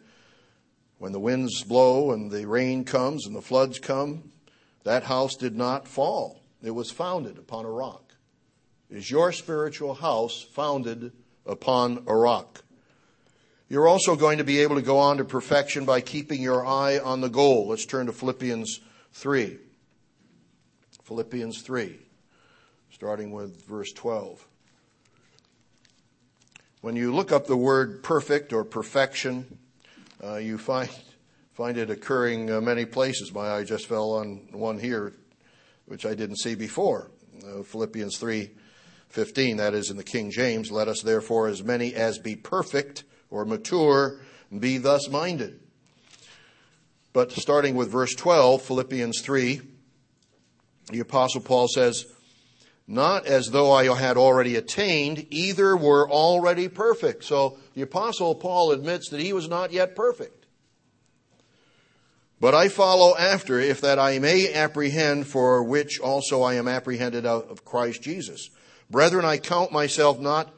[1.00, 4.32] when the winds blow and the rain comes and the floods come,
[4.84, 6.40] that house did not fall.
[6.62, 8.14] It was founded upon a rock.
[8.92, 11.14] Is your spiritual house founded
[11.48, 12.64] upon a rock?
[13.70, 17.00] You're also going to be able to go on to perfection by keeping your eye
[17.00, 17.70] on the goal.
[17.70, 18.82] Let's turn to Philippians
[19.14, 19.58] 3.
[21.06, 21.98] Philippians 3,
[22.92, 24.48] starting with verse 12.
[26.82, 29.58] When you look up the word perfect or perfection,
[30.24, 30.90] uh, you find,
[31.54, 33.34] find it occurring uh, many places.
[33.34, 35.14] My eye just fell on one here,
[35.88, 37.10] which I didn't see before.
[37.44, 38.52] Uh, Philippians 3
[39.10, 40.70] 15, that is in the King James.
[40.70, 44.20] Let us therefore, as many as be perfect or mature,
[44.60, 45.60] be thus minded.
[47.12, 49.62] But starting with verse 12, Philippians 3,
[50.92, 52.06] the Apostle Paul says,
[52.88, 57.26] not as though I had already attained, either were already perfect.
[57.26, 60.46] So the apostle Paul admits that he was not yet perfect.
[62.40, 67.26] But I follow after, if that I may apprehend for which also I am apprehended
[67.26, 68.52] out of Christ Jesus.
[68.90, 70.54] Brethren, I count myself not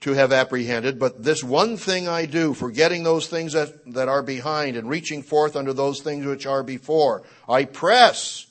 [0.00, 4.22] to have apprehended, but this one thing I do, forgetting those things that, that are
[4.22, 7.22] behind and reaching forth unto those things which are before.
[7.48, 8.46] I press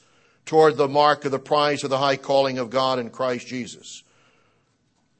[0.47, 4.03] toward the mark of the prize of the high calling of God in Christ Jesus.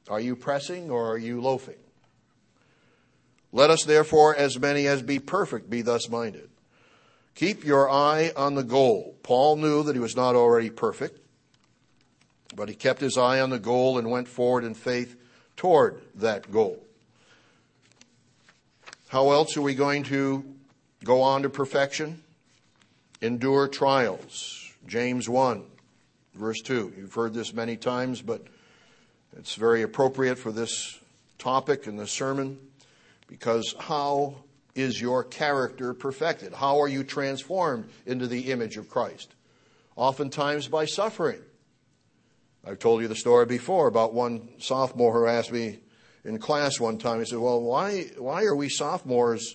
[0.08, 1.76] Are you pressing or are you loafing?
[3.52, 6.50] Let us therefore, as many as be perfect, be thus minded.
[7.34, 9.16] Keep your eye on the goal.
[9.22, 11.20] Paul knew that he was not already perfect,
[12.56, 15.16] but he kept his eye on the goal and went forward in faith
[15.56, 16.82] toward that goal.
[19.08, 20.44] How else are we going to
[21.04, 22.22] go on to perfection,
[23.20, 24.57] endure trials.
[24.88, 25.64] James 1,
[26.34, 26.94] verse 2.
[26.96, 28.42] You've heard this many times, but
[29.36, 30.98] it's very appropriate for this
[31.36, 32.58] topic in the sermon
[33.26, 34.36] because how
[34.74, 36.54] is your character perfected?
[36.54, 39.34] How are you transformed into the image of Christ?
[39.94, 41.42] Oftentimes by suffering.
[42.66, 45.80] I've told you the story before about one sophomore who asked me
[46.24, 47.18] in class one time.
[47.18, 49.54] He said, "Well, why why are we sophomores,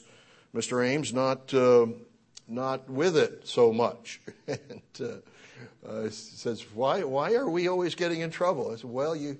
[0.54, 0.86] Mr.
[0.86, 1.88] Ames, not uh,
[2.48, 8.22] not with it so much?" and uh, uh, says, "Why why are we always getting
[8.22, 9.38] in trouble?" I said, "Well, you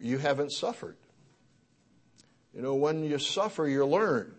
[0.00, 0.96] you haven't suffered.
[2.54, 4.34] You know, when you suffer, you learn."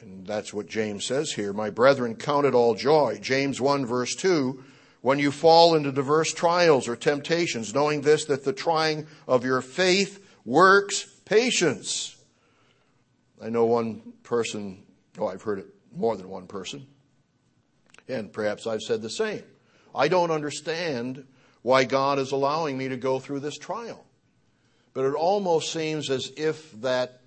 [0.00, 1.52] And that's what James says here.
[1.52, 3.18] My brethren, count it all joy.
[3.20, 4.64] James 1 verse 2
[5.02, 9.62] when you fall into diverse trials or temptations, knowing this, that the trying of your
[9.62, 12.16] faith works patience.
[13.42, 14.82] I know one person,
[15.20, 16.86] oh, I've heard it more than one person,
[18.08, 19.42] and perhaps I've said the same.
[19.94, 21.26] I don't understand
[21.62, 24.04] why God is allowing me to go through this trial.
[24.94, 27.20] But it almost seems as if that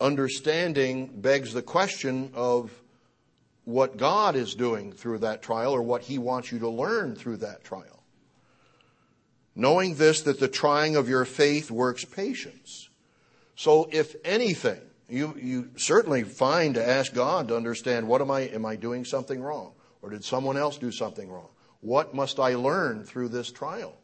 [0.00, 2.70] understanding begs the question of
[3.64, 7.38] what God is doing through that trial or what He wants you to learn through
[7.38, 8.02] that trial.
[9.56, 12.88] Knowing this, that the trying of your faith works patience.
[13.56, 18.42] So if anything, you, you certainly find to ask God to understand what am I,
[18.42, 19.72] am I doing something wrong?
[20.02, 21.48] Or did someone else do something wrong?
[21.80, 23.96] What must I learn through this trial?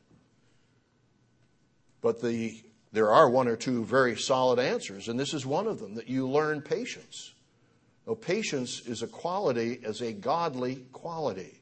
[2.00, 5.78] But the, there are one or two very solid answers, and this is one of
[5.78, 7.32] them that you learn patience.
[8.06, 11.60] Now, patience is a quality, as a godly quality.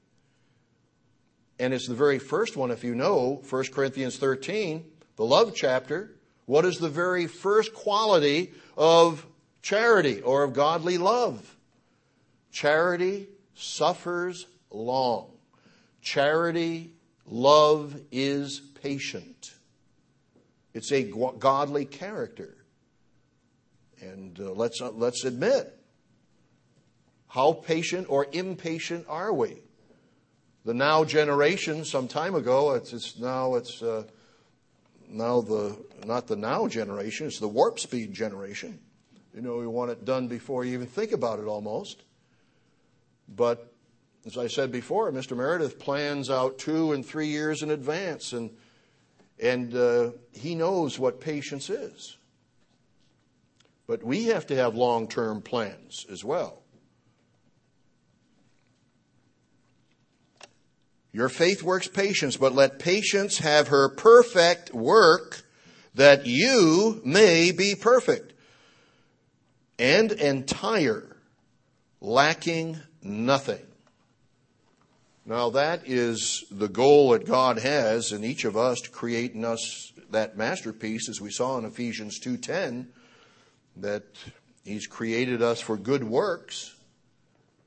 [1.59, 4.85] And it's the very first one, if you know 1 Corinthians 13,
[5.17, 6.17] the love chapter.
[6.47, 9.25] What is the very first quality of
[9.63, 11.57] charity or of godly love?
[12.51, 15.31] Charity suffers long.
[16.03, 16.93] Charity,
[17.27, 19.55] love is patient.
[20.75, 21.05] It's a
[21.39, 22.57] godly character.
[24.01, 25.79] And uh, let's, uh, let's admit,
[27.29, 29.57] how patient or impatient are we?
[30.65, 34.05] The now generation, some time ago, it's, it's now it's uh,
[35.09, 38.79] now the not the now generation, it's the warp speed generation.
[39.35, 42.03] You know, we want it done before you even think about it almost.
[43.29, 43.73] But
[44.27, 45.37] as I said before, Mr.
[45.37, 48.51] Meredith plans out two and three years in advance, and
[49.41, 52.17] and uh, he knows what patience is.
[53.87, 56.63] But we have to have long term plans as well.
[61.11, 65.43] Your faith works patience, but let patience have her perfect work
[65.95, 68.32] that you may be perfect
[69.79, 71.17] and entire,
[72.01, 73.67] lacking nothing.
[75.25, 79.45] Now that is the goal that God has in each of us to create in
[79.45, 82.89] us that masterpiece as we saw in Ephesians 2:10
[83.77, 84.05] that
[84.65, 86.75] he's created us for good works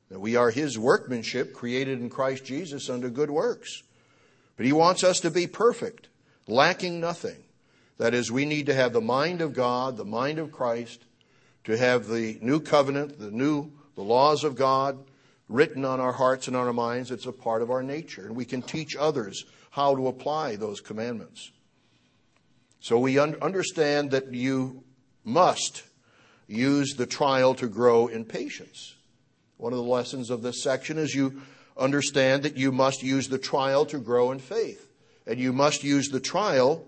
[0.09, 3.83] that we are His workmanship created in Christ Jesus unto good works.
[4.55, 6.07] But He wants us to be perfect,
[6.47, 7.43] lacking nothing.
[7.97, 11.03] That is, we need to have the mind of God, the mind of Christ,
[11.65, 14.97] to have the new covenant, the new, the laws of God
[15.47, 17.11] written on our hearts and on our minds.
[17.11, 18.25] It's a part of our nature.
[18.25, 21.51] And we can teach others how to apply those commandments.
[22.79, 24.83] So we un- understand that you
[25.23, 25.83] must
[26.47, 28.95] use the trial to grow in patience.
[29.57, 31.41] One of the lessons of this section is you
[31.77, 34.87] understand that you must use the trial to grow in faith.
[35.25, 36.85] And you must use the trial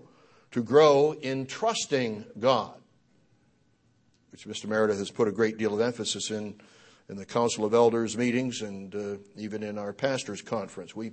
[0.52, 2.77] to grow in trusting God,
[4.32, 4.66] which Mr.
[4.66, 6.54] Meredith has put a great deal of emphasis in
[7.08, 10.94] in the Council of Elders meetings and uh, even in our pastors' conference.
[10.94, 11.12] We,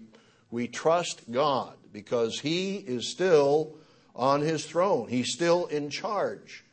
[0.52, 3.78] we trust God because He is still
[4.16, 6.64] on His throne, He's still in charge.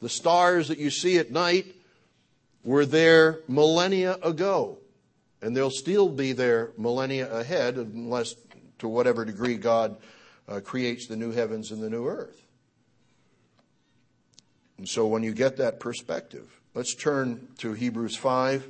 [0.00, 1.76] The stars that you see at night
[2.64, 4.78] were there millennia ago,
[5.40, 8.34] and they'll still be there millennia ahead, unless
[8.80, 9.96] to whatever degree God
[10.48, 12.41] uh, creates the new heavens and the new earth.
[14.78, 18.68] And so when you get that perspective, let's turn to Hebrews 5.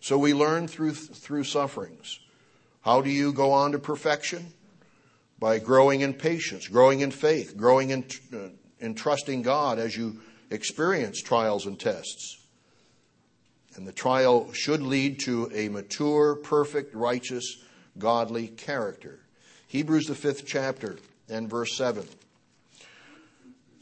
[0.00, 2.18] So we learn through, through sufferings.
[2.82, 4.52] How do you go on to perfection?
[5.38, 8.48] By growing in patience, growing in faith, growing in, uh,
[8.80, 10.20] in trusting God as you
[10.50, 12.38] experience trials and tests.
[13.74, 17.58] And the trial should lead to a mature, perfect, righteous,
[17.98, 19.20] godly character.
[19.68, 22.06] Hebrews, the fifth chapter, and verse 7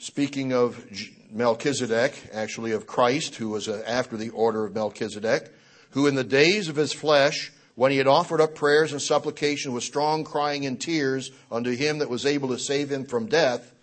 [0.00, 0.82] speaking of
[1.30, 5.52] Melchizedek, actually of Christ, who was uh, after the order of Melchizedek,
[5.90, 9.74] who in the days of his flesh, when he had offered up prayers and supplication
[9.74, 13.74] with strong crying and tears unto him that was able to save him from death,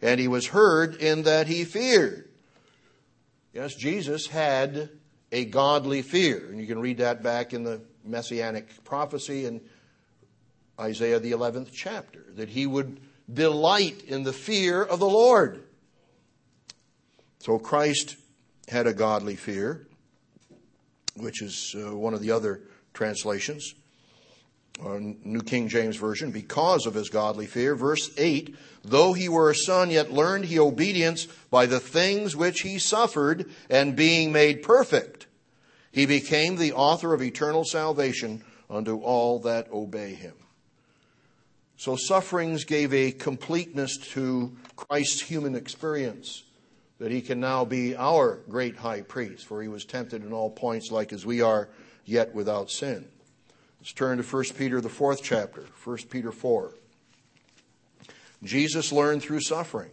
[0.00, 2.28] and he was heard in that he feared.
[3.52, 4.88] Yes, Jesus had
[5.30, 9.60] a godly fear, and you can read that back in the messianic prophecy in
[10.80, 12.98] Isaiah the 11th chapter, that he would
[13.32, 15.65] delight in the fear of the Lord.
[17.46, 18.16] So Christ
[18.66, 19.86] had a godly fear,
[21.14, 23.72] which is uh, one of the other translations.
[24.84, 27.76] Uh, New King James Version, because of his godly fear.
[27.76, 32.62] Verse 8, though he were a son, yet learned he obedience by the things which
[32.62, 35.28] he suffered, and being made perfect,
[35.92, 40.34] he became the author of eternal salvation unto all that obey him.
[41.76, 46.42] So sufferings gave a completeness to Christ's human experience
[46.98, 50.50] that he can now be our great high priest, for he was tempted in all
[50.50, 51.68] points like as we are,
[52.04, 53.06] yet without sin.
[53.80, 56.72] Let's turn to 1 Peter, the fourth chapter, 1 Peter 4.
[58.42, 59.90] Jesus learned through suffering,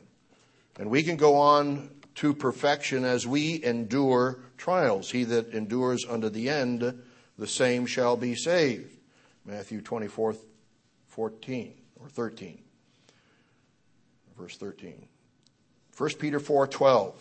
[0.77, 5.11] and we can go on to perfection as we endure trials.
[5.11, 7.01] He that endures unto the end,
[7.37, 8.97] the same shall be saved.
[9.45, 10.35] Matthew 24,
[11.07, 12.61] 14 or 13.
[14.37, 15.07] Verse 13.
[15.97, 17.13] 1 Peter 4:12.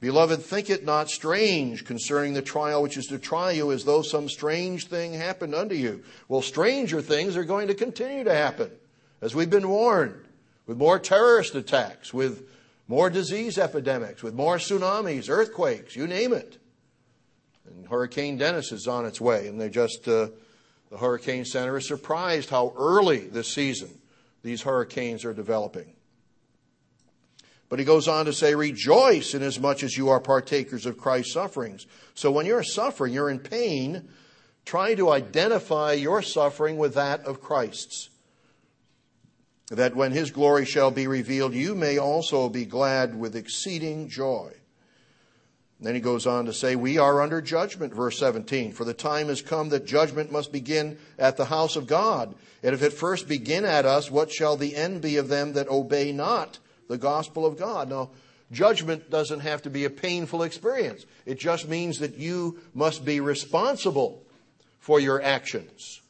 [0.00, 4.02] Beloved, think it not strange concerning the trial which is to try you as though
[4.02, 6.02] some strange thing happened unto you.
[6.28, 8.70] Well, stranger things are going to continue to happen,
[9.22, 10.26] as we've been warned,
[10.66, 12.46] with more terrorist attacks, with
[12.86, 16.58] more disease epidemics, with more tsunamis, earthquakes, you name it.
[17.66, 20.28] And Hurricane Dennis is on its way, and they just, uh,
[20.90, 23.88] the Hurricane Center is surprised how early this season
[24.42, 25.93] these hurricanes are developing.
[27.68, 31.86] But he goes on to say, rejoice inasmuch as you are partakers of Christ's sufferings.
[32.14, 34.08] So when you're suffering, you're in pain,
[34.64, 38.10] try to identify your suffering with that of Christ's.
[39.68, 44.52] That when his glory shall be revealed, you may also be glad with exceeding joy.
[45.80, 48.72] Then he goes on to say, We are under judgment, verse 17.
[48.72, 52.34] For the time has come that judgment must begin at the house of God.
[52.62, 55.68] And if it first begin at us, what shall the end be of them that
[55.68, 56.58] obey not?
[56.88, 57.88] The gospel of God.
[57.88, 58.10] Now,
[58.52, 61.04] judgment doesn't have to be a painful experience.
[61.26, 64.22] It just means that you must be responsible
[64.78, 66.00] for your actions.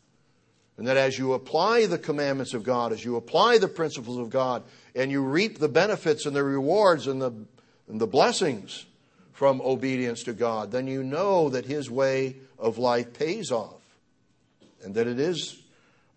[0.77, 4.31] And that as you apply the commandments of God, as you apply the principles of
[4.31, 4.65] God,
[4.95, 7.33] and you reap the benefits and the rewards and the,
[7.89, 8.85] and the blessings
[9.33, 13.81] from obedience to God, then you know that His way of life pays off
[14.83, 15.61] and that it is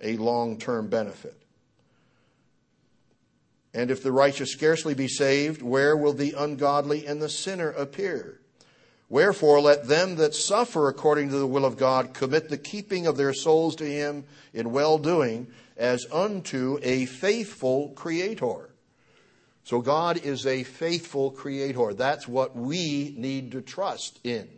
[0.02, 1.36] a long term benefit.
[3.74, 8.40] And if the righteous scarcely be saved, where will the ungodly and the sinner appear?
[9.10, 13.16] Wherefore, let them that suffer according to the will of God commit the keeping of
[13.16, 15.48] their souls to Him in well doing
[15.78, 18.70] as unto a faithful Creator.
[19.64, 21.94] So, God is a faithful Creator.
[21.94, 24.50] That's what we need to trust in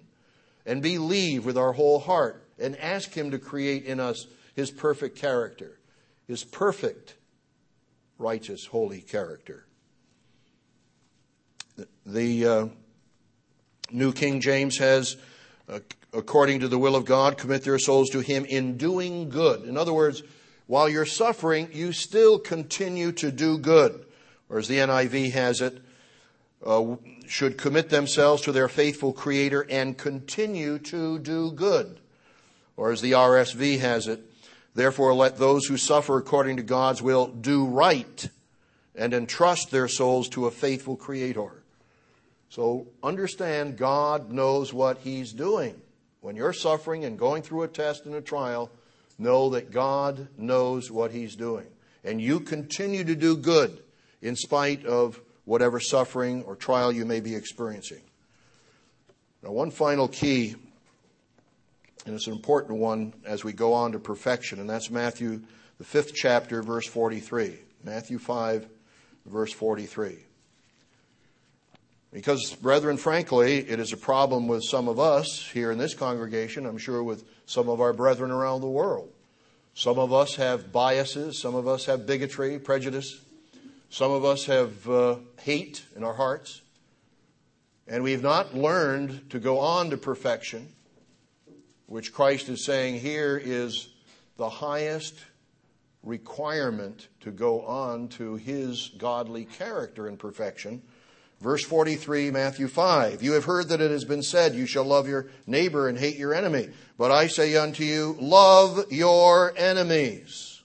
[0.66, 5.16] and believe with our whole heart and ask Him to create in us His perfect
[5.16, 5.80] character,
[6.28, 7.16] His perfect
[8.20, 9.66] righteous, holy character.
[12.06, 12.68] The uh,
[13.92, 15.16] New King James has,
[15.70, 15.80] uh,
[16.14, 19.64] according to the will of God, commit their souls to Him in doing good.
[19.64, 20.22] In other words,
[20.68, 24.06] while you're suffering, you still continue to do good.
[24.50, 25.82] Or as the NIV has it,
[26.66, 32.00] uh, should commit themselves to their faithful Creator and continue to do good.
[32.76, 34.29] Or as the RSV has it,
[34.80, 38.30] Therefore, let those who suffer according to God's will do right
[38.96, 41.52] and entrust their souls to a faithful Creator.
[42.48, 45.76] So understand God knows what He's doing.
[46.22, 48.72] When you're suffering and going through a test and a trial,
[49.18, 51.68] know that God knows what He's doing.
[52.06, 53.84] And you continue to do good
[54.22, 58.04] in spite of whatever suffering or trial you may be experiencing.
[59.44, 60.56] Now, one final key
[62.10, 65.44] and it's an important one as we go on to perfection, and that's Matthew,
[65.78, 67.56] the fifth chapter, verse 43.
[67.84, 68.68] Matthew 5,
[69.28, 70.18] verse 43.
[72.12, 76.66] Because, brethren, frankly, it is a problem with some of us here in this congregation,
[76.66, 79.14] I'm sure with some of our brethren around the world.
[79.76, 83.22] Some of us have biases, some of us have bigotry, prejudice,
[83.92, 86.64] some of us have uh, hate in our hearts,
[87.88, 90.74] and we've not learned to go on to perfection
[91.90, 93.90] which Christ is saying here is
[94.38, 95.16] the highest
[96.04, 100.84] requirement to go on to his godly character and perfection.
[101.42, 103.24] Verse 43, Matthew 5.
[103.24, 106.18] You have heard that it has been said, You shall love your neighbor and hate
[106.18, 106.70] your enemy.
[106.98, 110.62] But I say unto you, Love your enemies.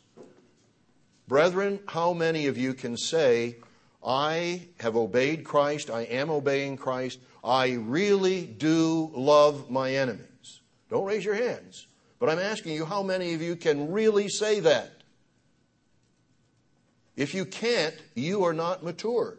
[1.27, 3.57] Brethren, how many of you can say,
[4.05, 10.34] I have obeyed Christ, I am obeying Christ, I really do love my enemies?
[10.91, 11.87] Don't raise your hands.
[12.19, 14.91] But I'm asking you, how many of you can really say that?
[17.17, 19.39] If you can't, you are not mature.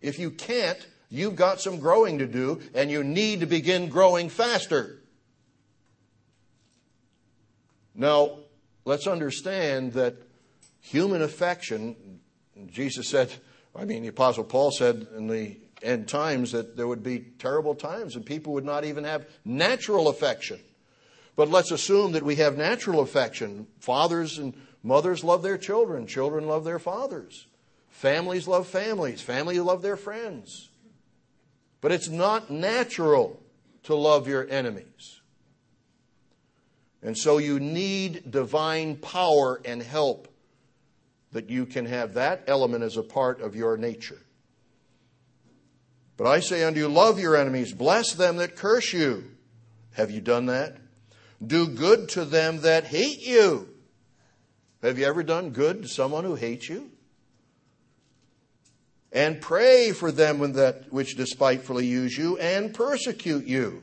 [0.00, 0.78] If you can't,
[1.10, 5.02] you've got some growing to do and you need to begin growing faster.
[7.94, 8.38] Now,
[8.84, 10.16] let's understand that
[10.80, 12.20] human affection,
[12.66, 13.30] Jesus said,
[13.76, 17.74] I mean, the Apostle Paul said in the end times that there would be terrible
[17.74, 20.60] times and people would not even have natural affection.
[21.36, 23.66] But let's assume that we have natural affection.
[23.80, 27.46] Fathers and mothers love their children, children love their fathers.
[27.90, 29.20] Families love families.
[29.20, 30.70] Families love their friends.
[31.82, 33.42] But it's not natural
[33.82, 35.20] to love your enemies.
[37.02, 40.28] And so you need divine power and help
[41.32, 44.20] that you can have that element as a part of your nature.
[46.20, 49.24] But I say unto you, love your enemies, bless them that curse you.
[49.92, 50.76] Have you done that?
[51.42, 53.70] Do good to them that hate you.
[54.82, 56.90] Have you ever done good to someone who hates you?
[59.12, 63.82] and pray for them that which despitefully use you and persecute you.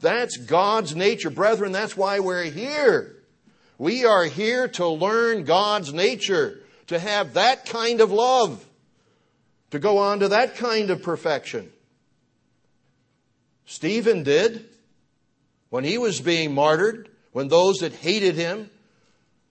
[0.00, 1.30] That's God's nature.
[1.30, 3.16] Brethren, that's why we're here.
[3.76, 8.66] We are here to learn God's nature, to have that kind of love,
[9.72, 11.72] to go on to that kind of perfection.
[13.64, 14.66] Stephen did.
[15.70, 18.68] When he was being martyred, when those that hated him,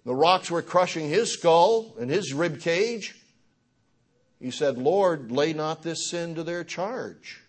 [0.06, 3.16] the rocks were crushing his skull and his rib cage,
[4.40, 7.42] he said, Lord, lay not this sin to their charge.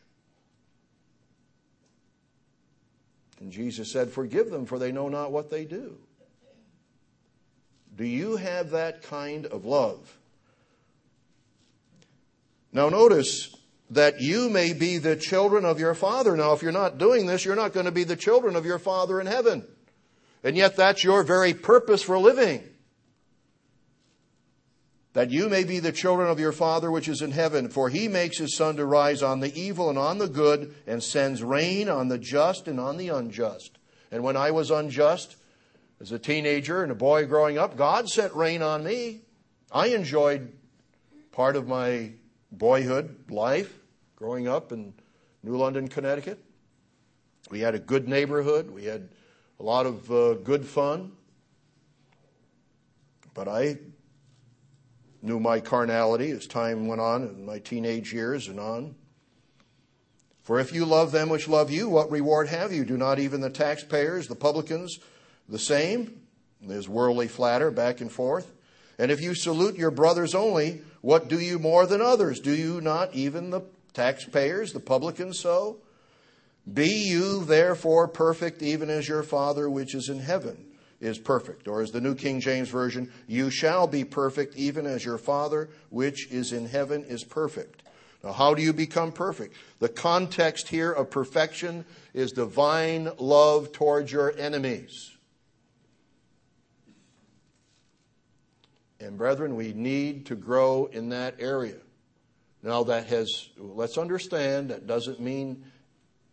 [3.38, 5.98] And Jesus said, Forgive them, for they know not what they do.
[7.94, 10.16] Do you have that kind of love?
[12.72, 13.54] Now, notice
[13.90, 16.36] that you may be the children of your Father.
[16.36, 18.78] Now, if you're not doing this, you're not going to be the children of your
[18.78, 19.66] Father in heaven.
[20.42, 22.62] And yet, that's your very purpose for living
[25.12, 27.68] that you may be the children of your Father which is in heaven.
[27.68, 31.02] For he makes his sun to rise on the evil and on the good, and
[31.02, 33.78] sends rain on the just and on the unjust.
[34.10, 35.36] And when I was unjust,
[36.00, 39.20] as a teenager and a boy growing up, God sent rain on me.
[39.70, 40.52] I enjoyed
[41.30, 42.12] part of my
[42.52, 43.78] boyhood life
[44.14, 44.94] growing up in
[45.42, 46.38] New London, Connecticut.
[47.50, 48.70] We had a good neighborhood.
[48.70, 49.08] We had
[49.58, 51.12] a lot of uh, good fun.
[53.34, 53.78] But I
[55.22, 58.94] knew my carnality as time went on in my teenage years and on.
[60.42, 62.84] For if you love them which love you, what reward have you?
[62.84, 64.98] Do not even the taxpayers, the publicans,
[65.48, 66.22] the same?
[66.60, 68.52] There's worldly flatter back and forth.
[68.98, 72.40] And if you salute your brothers only, what do you more than others?
[72.40, 73.62] Do you not even the
[73.92, 75.78] taxpayers, the publicans, so?
[76.72, 80.64] Be you therefore perfect, even as your Father which is in heaven
[81.00, 81.66] is perfect.
[81.66, 85.68] Or as the New King James Version, you shall be perfect even as your Father
[85.90, 87.82] which is in heaven is perfect.
[88.22, 89.56] Now, how do you become perfect?
[89.80, 91.84] The context here of perfection
[92.14, 95.11] is divine love towards your enemies.
[99.02, 101.78] And brethren, we need to grow in that area.
[102.62, 105.64] Now, that has, let's understand, that doesn't mean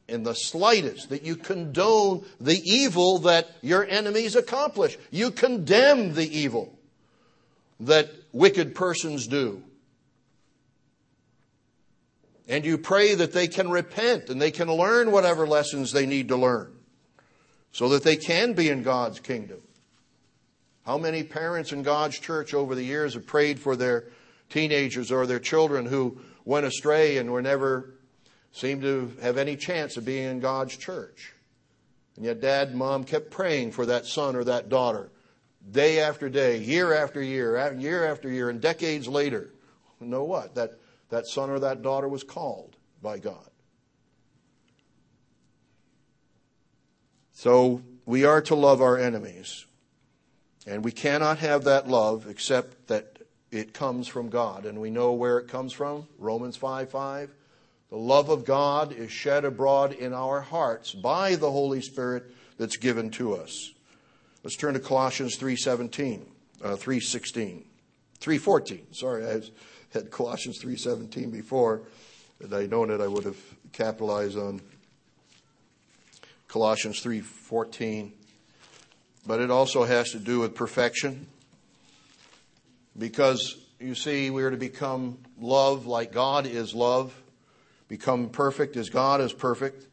[0.07, 4.97] in the slightest that you condone the evil that your enemies accomplish.
[5.09, 6.77] You condemn the evil
[7.79, 9.63] that wicked persons do.
[12.47, 16.27] And you pray that they can repent and they can learn whatever lessons they need
[16.27, 16.71] to learn
[17.71, 19.61] so that they can be in God's kingdom.
[20.89, 24.05] How many parents in God's church over the years have prayed for their
[24.49, 27.93] teenagers or their children who went astray and were never
[28.51, 31.35] seemed to have any chance of being in God's church.
[32.15, 35.11] And yet, dad and mom kept praying for that son or that daughter
[35.69, 39.53] day after day, year after year, year after year, and decades later.
[39.99, 40.55] Know what?
[40.55, 40.79] That,
[41.09, 43.51] that son or that daughter was called by God.
[47.33, 49.67] So, we are to love our enemies.
[50.68, 53.19] And we cannot have that love except that
[53.52, 54.65] it comes from God.
[54.65, 57.31] And we know where it comes from Romans 5 5.
[57.90, 62.23] The love of God is shed abroad in our hearts by the Holy Spirit
[62.57, 63.72] that's given to us.
[64.44, 66.27] Let's turn to Colossians 3:17,
[66.64, 67.65] uh, 3:16,
[68.19, 68.94] 3:14.
[68.94, 69.41] Sorry, I
[69.91, 71.81] had Colossians 3.17 before,
[72.40, 73.40] and I known it, I would have
[73.72, 74.61] capitalized on
[76.48, 78.14] Colossians 3.14.
[79.25, 81.27] But it also has to do with perfection.
[82.97, 87.13] Because, you see, we are to become love like God is love,
[87.87, 89.87] become perfect as God is perfect.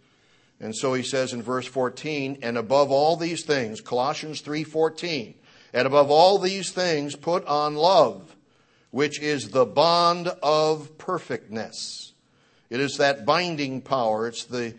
[0.59, 5.35] And so he says in verse 14, and above all these things, Colossians 3:14,
[5.75, 8.35] and above all these things put on love,
[8.91, 12.13] which is the bond of perfectness.
[12.71, 14.75] It is that binding power, it's the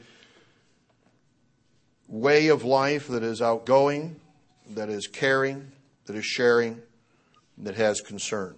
[2.07, 4.19] way of life that is outgoing,
[4.71, 5.71] that is caring,
[6.05, 6.81] that is sharing,
[7.59, 8.55] that has concern.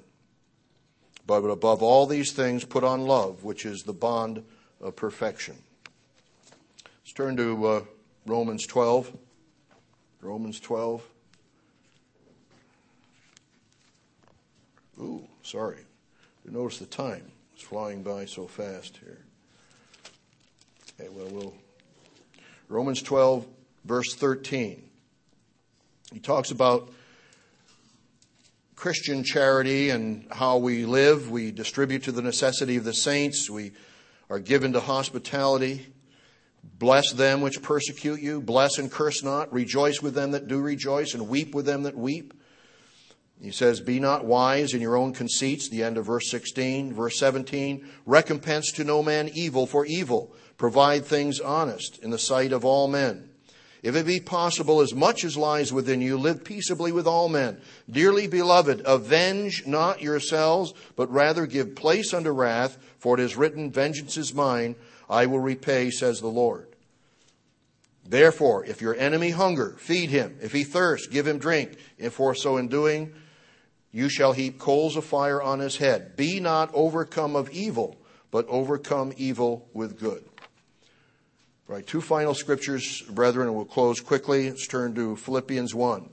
[1.25, 4.43] But above all these things, put on love, which is the bond
[4.81, 5.55] of perfection.
[6.83, 7.81] Let's turn to uh,
[8.25, 9.15] Romans 12.
[10.21, 11.03] Romans 12.
[15.01, 15.85] Ooh, sorry.
[16.43, 17.31] You notice the time.
[17.53, 19.19] It's flying by so fast here.
[20.99, 21.53] Okay, well, we'll.
[22.67, 23.45] Romans 12,
[23.85, 24.88] verse 13.
[26.11, 26.91] He talks about
[28.75, 31.29] Christian charity and how we live.
[31.29, 33.49] We distribute to the necessity of the saints.
[33.49, 33.73] We
[34.29, 35.93] are given to hospitality.
[36.63, 38.41] Bless them which persecute you.
[38.41, 39.51] Bless and curse not.
[39.53, 42.33] Rejoice with them that do rejoice, and weep with them that weep.
[43.41, 46.93] He says, Be not wise in your own conceits, the end of verse 16.
[46.93, 50.33] Verse 17, recompense to no man evil for evil.
[50.57, 53.28] Provide things honest in the sight of all men.
[53.81, 57.61] If it be possible, as much as lies within you, live peaceably with all men.
[57.89, 63.71] Dearly beloved, avenge not yourselves, but rather give place unto wrath, for it is written,
[63.71, 64.75] Vengeance is mine,
[65.09, 66.67] I will repay, says the Lord.
[68.05, 70.37] Therefore, if your enemy hunger, feed him.
[70.41, 71.77] If he thirst, give him drink.
[71.97, 73.13] If for so in doing,
[73.91, 76.15] you shall heap coals of fire on his head.
[76.15, 77.97] Be not overcome of evil,
[78.31, 80.25] but overcome evil with good.
[81.69, 84.49] Right, two final scriptures, brethren, and we'll close quickly.
[84.49, 86.09] Let's turn to Philippians 1.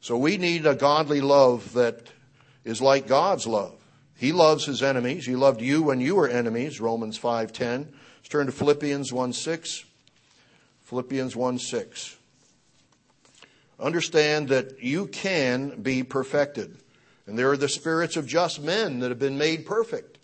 [0.00, 2.08] So we need a godly love that
[2.64, 3.76] is like God's love.
[4.16, 5.26] He loves his enemies.
[5.26, 7.92] He loved you when you were enemies, Romans 5:10.
[8.16, 9.84] Let's turn to Philippians 1:6.
[10.82, 12.16] Philippians 1:6.
[13.78, 16.78] Understand that you can be perfected.
[17.28, 20.18] And there are the spirits of just men that have been made perfect.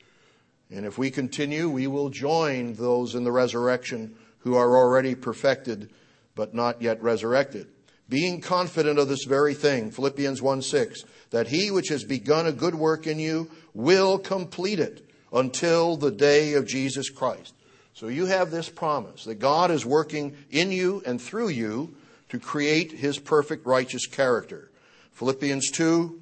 [0.73, 5.91] And if we continue, we will join those in the resurrection who are already perfected
[6.35, 7.67] but not yet resurrected.
[8.09, 12.53] Being confident of this very thing, Philippians 1 6, that he which has begun a
[12.53, 17.55] good work in you will complete it until the day of Jesus Christ.
[17.95, 21.95] So you have this promise that God is working in you and through you
[22.31, 24.71] to create his perfect righteous character.
[25.13, 26.21] Philippians 2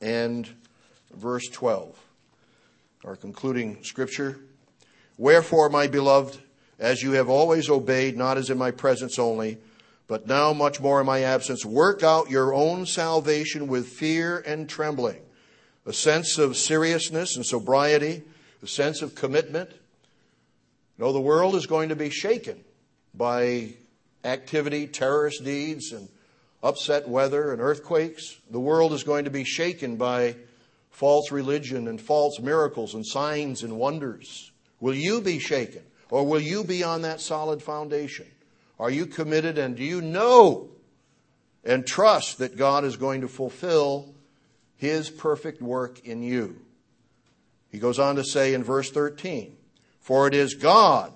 [0.00, 0.48] and
[1.14, 1.98] verse 12.
[3.04, 4.38] Our concluding scripture.
[5.18, 6.38] Wherefore, my beloved,
[6.82, 9.56] as you have always obeyed, not as in my presence only,
[10.08, 14.68] but now much more in my absence, work out your own salvation with fear and
[14.68, 15.22] trembling.
[15.86, 18.22] A sense of seriousness and sobriety,
[18.64, 19.70] a sense of commitment.
[20.98, 22.64] No, the world is going to be shaken
[23.14, 23.74] by
[24.24, 26.08] activity, terrorist deeds, and
[26.64, 28.38] upset weather and earthquakes.
[28.50, 30.34] The world is going to be shaken by
[30.90, 34.50] false religion and false miracles and signs and wonders.
[34.80, 35.82] Will you be shaken?
[36.12, 38.26] Or will you be on that solid foundation?
[38.78, 40.68] Are you committed and do you know
[41.64, 44.12] and trust that God is going to fulfill
[44.76, 46.60] His perfect work in you?
[47.70, 49.56] He goes on to say in verse 13,
[50.00, 51.14] For it is God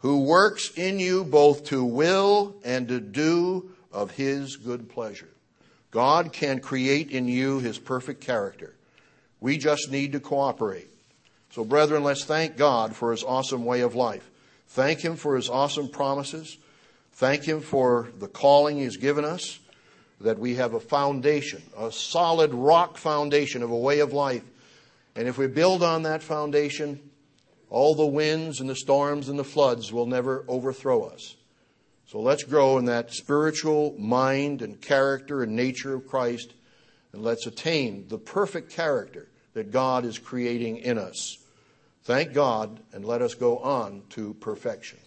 [0.00, 5.30] who works in you both to will and to do of his good pleasure.
[5.90, 8.76] God can create in you his perfect character.
[9.40, 10.90] We just need to cooperate.
[11.52, 14.30] So, brethren, let's thank God for his awesome way of life.
[14.74, 16.58] Thank him for his awesome promises.
[17.12, 19.60] Thank him for the calling he's given us,
[20.20, 24.42] that we have a foundation, a solid rock foundation of a way of life.
[25.14, 26.98] And if we build on that foundation,
[27.70, 31.36] all the winds and the storms and the floods will never overthrow us.
[32.06, 36.52] So let's grow in that spiritual mind and character and nature of Christ,
[37.12, 41.38] and let's attain the perfect character that God is creating in us.
[42.04, 44.98] Thank God, and let us go on to perfection.